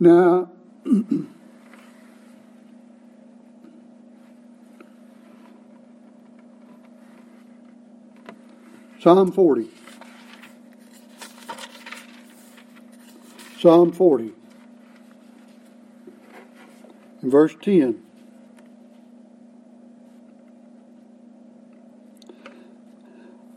Now, 0.00 0.50
Psalm 8.98 9.32
40. 9.32 9.68
Psalm 13.60 13.92
40 13.92 14.37
in 17.22 17.30
verse 17.30 17.54
10. 17.60 18.02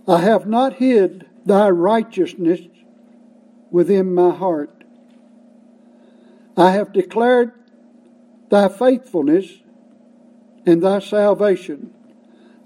I 0.07 0.19
have 0.19 0.47
not 0.47 0.73
hid 0.73 1.25
thy 1.45 1.69
righteousness 1.69 2.61
within 3.69 4.13
my 4.13 4.31
heart. 4.31 4.83
I 6.57 6.71
have 6.71 6.91
declared 6.91 7.53
thy 8.49 8.67
faithfulness 8.67 9.59
and 10.65 10.83
thy 10.83 10.99
salvation. 10.99 11.93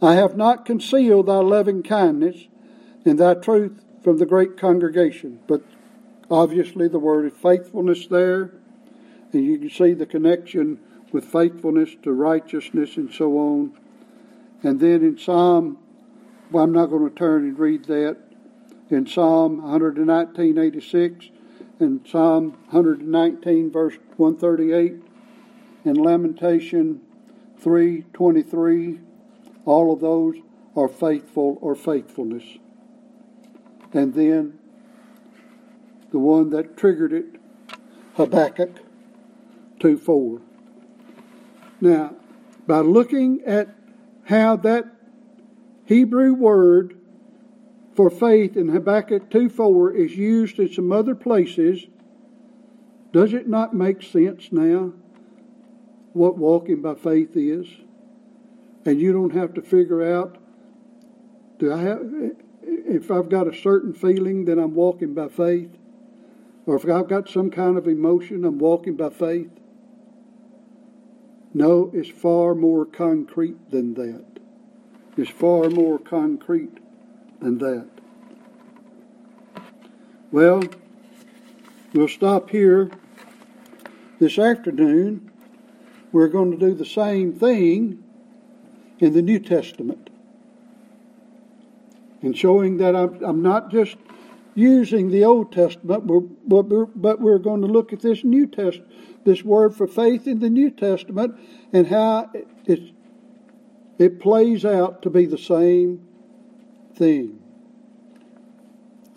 I 0.01 0.15
have 0.15 0.35
not 0.35 0.65
concealed 0.65 1.27
thy 1.27 1.37
loving 1.37 1.83
kindness 1.83 2.47
and 3.05 3.19
thy 3.19 3.35
truth 3.35 3.83
from 4.03 4.17
the 4.17 4.25
great 4.25 4.57
congregation. 4.57 5.39
But 5.47 5.61
obviously, 6.29 6.87
the 6.87 6.99
word 6.99 7.31
faithfulness 7.33 8.07
there, 8.07 8.51
and 9.31 9.45
you 9.45 9.59
can 9.59 9.69
see 9.69 9.93
the 9.93 10.05
connection 10.05 10.79
with 11.15 11.23
faithfulness 11.23 11.95
to 12.03 12.11
righteousness 12.11 12.97
and 12.97 13.09
so 13.09 13.37
on. 13.37 13.71
And 14.63 14.81
then 14.81 15.01
in 15.01 15.17
Psalm, 15.17 15.77
well, 16.51 16.65
I'm 16.65 16.73
not 16.73 16.87
going 16.87 17.09
to 17.09 17.15
turn 17.15 17.45
and 17.45 17.57
read 17.57 17.85
that. 17.85 18.17
In 18.89 19.07
Psalm 19.07 19.61
119.86 19.61 21.29
and 21.79 22.05
Psalm 22.05 22.51
119, 22.71 23.71
verse 23.71 23.97
138, 24.17 24.95
and 25.85 25.97
Lamentation 25.97 26.99
3.23, 27.63 28.99
all 29.63 29.93
of 29.93 30.01
those 30.01 30.35
are 30.75 30.89
faithful 30.89 31.57
or 31.61 31.75
faithfulness. 31.75 32.43
And 33.93 34.13
then 34.13 34.59
the 36.11 36.19
one 36.19 36.49
that 36.49 36.75
triggered 36.75 37.13
it, 37.13 37.39
Habakkuk 38.15 38.81
2.4. 39.79 40.41
Now, 41.85 42.15
by 42.65 42.79
looking 42.79 43.43
at 43.45 43.69
how 44.23 44.55
that 44.55 44.85
Hebrew 45.85 46.33
word 46.33 46.97
for 47.93 48.09
faith 48.09 48.57
in 48.57 48.69
Habakkuk 48.69 49.29
2.4 49.29 49.95
is 49.95 50.15
used 50.15 50.57
in 50.57 50.73
some 50.73 50.91
other 50.91 51.13
places, 51.13 51.85
does 53.13 53.35
it 53.35 53.47
not 53.47 53.75
make 53.75 54.01
sense 54.01 54.51
now 54.51 54.93
what 56.13 56.39
walking 56.39 56.81
by 56.81 56.95
faith 56.95 57.37
is? 57.37 57.67
And 58.83 58.99
you 58.99 59.13
don't 59.13 59.35
have 59.35 59.53
to 59.53 59.61
figure 59.61 60.01
out, 60.03 60.39
do 61.59 61.71
I 61.71 61.81
have, 61.81 62.01
if 62.63 63.11
I've 63.11 63.29
got 63.29 63.47
a 63.47 63.55
certain 63.55 63.93
feeling, 63.93 64.45
then 64.45 64.57
I'm 64.57 64.73
walking 64.73 65.13
by 65.13 65.27
faith. 65.27 65.69
Or 66.65 66.77
if 66.77 66.89
I've 66.89 67.07
got 67.07 67.29
some 67.29 67.51
kind 67.51 67.77
of 67.77 67.87
emotion, 67.87 68.43
I'm 68.43 68.57
walking 68.57 68.95
by 68.95 69.11
faith. 69.11 69.51
No, 71.55 71.89
it's 71.93 72.09
far 72.09 72.53
more 72.53 72.85
concrete 72.85 73.71
than 73.71 73.93
that. 73.93 74.25
It's 75.15 75.31
far 75.31 75.69
more 75.69 75.97
concrete 75.97 76.79
than 77.39 77.59
that. 77.59 77.87
Well, 80.33 80.63
we'll 81.93 82.09
stop 82.09 82.49
here 82.49 82.91
this 84.19 84.37
afternoon. 84.37 85.31
We're 86.11 86.27
going 86.27 86.51
to 86.51 86.57
do 86.57 86.73
the 86.73 86.85
same 86.85 87.31
thing 87.31 88.03
in 88.99 89.13
the 89.13 89.21
New 89.21 89.39
Testament. 89.39 90.09
And 92.21 92.37
showing 92.37 92.75
that 92.77 92.97
I'm, 92.97 93.23
I'm 93.23 93.41
not 93.41 93.71
just 93.71 93.95
using 94.55 95.11
the 95.11 95.25
Old 95.25 95.51
Testament, 95.51 96.07
but 96.07 96.65
we're, 96.65 96.85
but 96.85 97.19
we're 97.19 97.37
going 97.37 97.61
to 97.61 97.67
look 97.67 97.93
at 97.93 97.99
this 97.99 98.23
New 98.23 98.47
Test, 98.47 98.79
this 99.25 99.43
word 99.43 99.75
for 99.75 99.85
faith 99.85 100.27
in 100.27 100.39
the 100.39 100.49
New 100.49 100.71
Testament, 100.71 101.35
and 101.73 101.85
how 101.85 102.31
it, 102.65 102.81
it 103.99 104.19
plays 104.19 104.65
out 104.65 105.01
to 105.03 105.09
be 105.09 105.25
the 105.25 105.37
same 105.37 106.07
thing. 106.95 107.41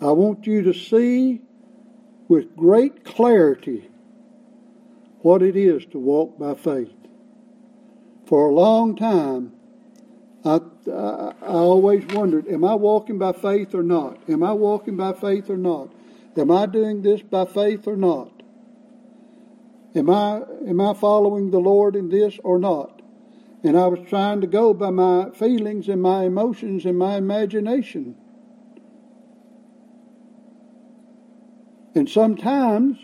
I 0.01 0.11
want 0.11 0.45
you 0.45 0.61
to 0.63 0.73
see 0.73 1.41
with 2.27 2.55
great 2.55 3.03
clarity 3.03 3.89
what 5.21 5.41
it 5.41 5.55
is 5.55 5.85
to 5.87 5.99
walk 5.99 6.37
by 6.37 6.53
faith. 6.53 6.93
For 8.25 8.49
a 8.49 8.53
long 8.53 8.95
time, 8.95 9.53
I, 10.45 10.61
I, 10.87 11.33
I, 11.41 11.47
always 11.47 12.05
wondered, 12.07 12.47
am 12.47 12.63
I 12.63 12.73
walking 12.75 13.17
by 13.17 13.33
faith 13.33 13.75
or 13.75 13.83
not? 13.83 14.17
Am 14.29 14.41
I 14.41 14.53
walking 14.53 14.95
by 14.95 15.13
faith 15.13 15.49
or 15.49 15.57
not? 15.57 15.91
Am 16.37 16.49
I 16.49 16.65
doing 16.65 17.01
this 17.01 17.21
by 17.21 17.45
faith 17.45 17.87
or 17.87 17.97
not? 17.97 18.31
Am 19.95 20.09
I, 20.09 20.41
am 20.67 20.79
I 20.79 20.93
following 20.93 21.51
the 21.51 21.59
Lord 21.59 21.95
in 21.95 22.09
this 22.09 22.39
or 22.43 22.57
not? 22.57 23.01
And 23.63 23.77
I 23.77 23.87
was 23.87 23.99
trying 24.07 24.39
to 24.39 24.47
go 24.47 24.73
by 24.73 24.91
my 24.91 25.31
feelings 25.31 25.89
and 25.89 26.01
my 26.01 26.23
emotions 26.23 26.85
and 26.85 26.97
my 26.97 27.17
imagination. 27.17 28.15
And 31.93 32.07
sometimes, 32.07 32.97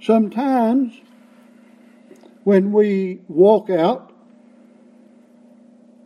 sometimes, 0.00 0.98
when 2.44 2.72
we 2.72 3.20
walk 3.28 3.68
out 3.68 4.11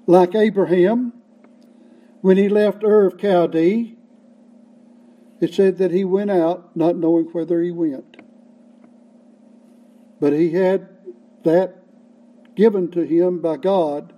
like 0.06 0.34
Abraham, 0.34 1.12
when 2.20 2.36
he 2.36 2.48
left 2.48 2.84
Ur 2.84 3.06
of 3.06 3.18
Chaldee, 3.18 3.96
it 5.40 5.52
said 5.52 5.78
that 5.78 5.90
he 5.90 6.04
went 6.04 6.30
out 6.30 6.76
not 6.76 6.96
knowing 6.96 7.26
whither 7.26 7.60
he 7.60 7.70
went. 7.70 8.16
But 10.18 10.32
he 10.32 10.50
had 10.50 10.88
that 11.44 11.82
given 12.54 12.90
to 12.92 13.02
him 13.02 13.40
by 13.40 13.58
God 13.58 14.12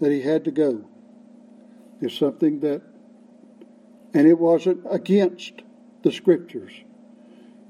that 0.00 0.12
he 0.12 0.22
had 0.22 0.44
to 0.44 0.50
go. 0.50 0.84
It's 2.00 2.16
something 2.16 2.60
that, 2.60 2.82
and 4.14 4.26
it 4.26 4.38
wasn't 4.38 4.86
against 4.88 5.62
the 6.02 6.12
scriptures. 6.12 6.72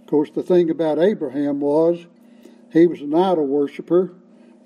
Of 0.02 0.06
course, 0.06 0.30
the 0.30 0.42
thing 0.42 0.70
about 0.70 0.98
Abraham 0.98 1.60
was 1.60 2.06
he 2.72 2.86
was 2.86 3.00
an 3.00 3.14
idol 3.14 3.46
worshiper, 3.46 4.12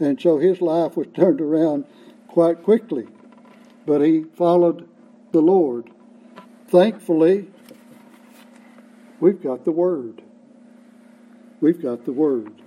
and 0.01 0.21
so 0.21 0.39
his 0.39 0.61
life 0.61 0.97
was 0.97 1.07
turned 1.15 1.41
around 1.41 1.85
quite 2.35 2.65
quickly, 2.65 3.07
but 3.87 4.01
he 4.01 4.25
followed 4.35 4.89
the 5.31 5.41
Lord. 5.41 5.89
Thankfully, 6.67 7.49
we've 9.21 9.41
got 9.41 9.65
the 9.65 9.71
Word. 9.71 10.21
We've 11.61 11.81
got 11.81 12.05
the 12.05 12.13
Word. 12.13 12.61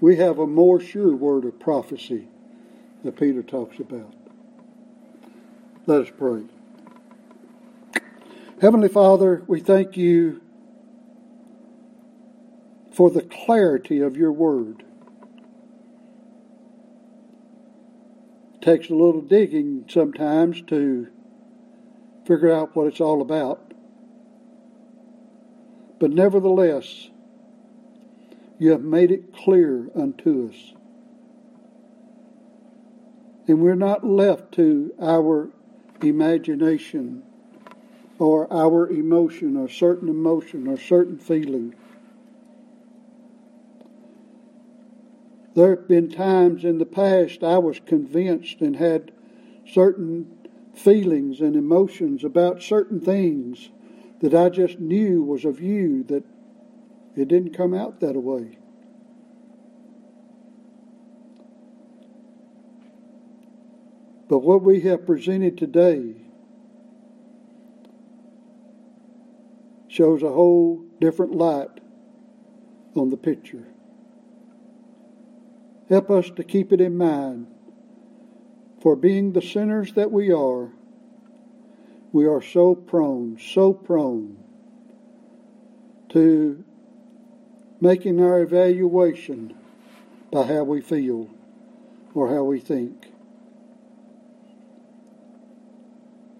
We 0.00 0.16
have 0.16 0.40
a 0.40 0.48
more 0.48 0.80
sure 0.80 1.14
word 1.14 1.44
of 1.44 1.60
prophecy 1.60 2.26
that 3.04 3.14
Peter 3.14 3.44
talks 3.44 3.78
about. 3.78 4.12
Let 5.86 6.00
us 6.00 6.08
pray. 6.18 6.42
Heavenly 8.60 8.88
Father, 8.88 9.44
we 9.46 9.60
thank 9.60 9.96
you 9.96 10.40
for 12.92 13.10
the 13.10 13.22
clarity 13.22 14.00
of 14.00 14.16
your 14.16 14.32
word. 14.32 14.82
Takes 18.62 18.88
a 18.88 18.94
little 18.94 19.20
digging 19.20 19.84
sometimes 19.88 20.62
to 20.62 21.08
figure 22.24 22.52
out 22.52 22.74
what 22.74 22.86
it's 22.86 23.00
all 23.00 23.20
about. 23.20 23.72
But 25.98 26.10
nevertheless, 26.10 27.10
you 28.58 28.70
have 28.70 28.82
made 28.82 29.10
it 29.10 29.34
clear 29.34 29.88
unto 29.94 30.48
us. 30.48 30.72
And 33.48 33.60
we're 33.60 33.74
not 33.74 34.06
left 34.06 34.52
to 34.52 34.94
our 35.00 35.50
imagination 36.00 37.24
or 38.18 38.52
our 38.52 38.88
emotion 38.88 39.56
or 39.56 39.68
certain 39.68 40.08
emotion 40.08 40.68
or 40.68 40.78
certain 40.78 41.18
feeling. 41.18 41.74
There 45.54 45.76
have 45.76 45.86
been 45.86 46.10
times 46.10 46.64
in 46.64 46.78
the 46.78 46.86
past 46.86 47.44
I 47.44 47.58
was 47.58 47.78
convinced 47.80 48.60
and 48.60 48.76
had 48.76 49.12
certain 49.66 50.38
feelings 50.74 51.40
and 51.40 51.54
emotions 51.54 52.24
about 52.24 52.62
certain 52.62 53.00
things 53.00 53.70
that 54.20 54.34
I 54.34 54.48
just 54.48 54.78
knew 54.78 55.22
was 55.22 55.44
of 55.44 55.60
you 55.60 56.04
that 56.04 56.24
it 57.16 57.28
didn't 57.28 57.54
come 57.54 57.74
out 57.74 58.00
that 58.00 58.16
way. 58.16 58.56
But 64.28 64.38
what 64.38 64.62
we 64.62 64.80
have 64.80 65.04
presented 65.04 65.58
today 65.58 66.14
shows 69.88 70.22
a 70.22 70.30
whole 70.30 70.82
different 71.00 71.34
light 71.34 71.80
on 72.94 73.10
the 73.10 73.18
picture. 73.18 73.71
Help 75.92 76.10
us 76.10 76.30
to 76.30 76.42
keep 76.42 76.72
it 76.72 76.80
in 76.80 76.96
mind. 76.96 77.46
For 78.80 78.96
being 78.96 79.34
the 79.34 79.42
sinners 79.42 79.92
that 79.92 80.10
we 80.10 80.32
are, 80.32 80.70
we 82.12 82.26
are 82.26 82.40
so 82.40 82.74
prone, 82.74 83.38
so 83.38 83.74
prone 83.74 84.42
to 86.08 86.64
making 87.78 88.22
our 88.22 88.40
evaluation 88.40 89.54
by 90.30 90.46
how 90.46 90.64
we 90.64 90.80
feel 90.80 91.28
or 92.14 92.30
how 92.30 92.44
we 92.44 92.58
think. 92.58 93.12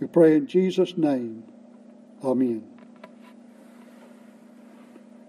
We 0.01 0.07
pray 0.07 0.35
in 0.35 0.47
Jesus' 0.47 0.97
name. 0.97 1.45
Amen. 2.25 2.72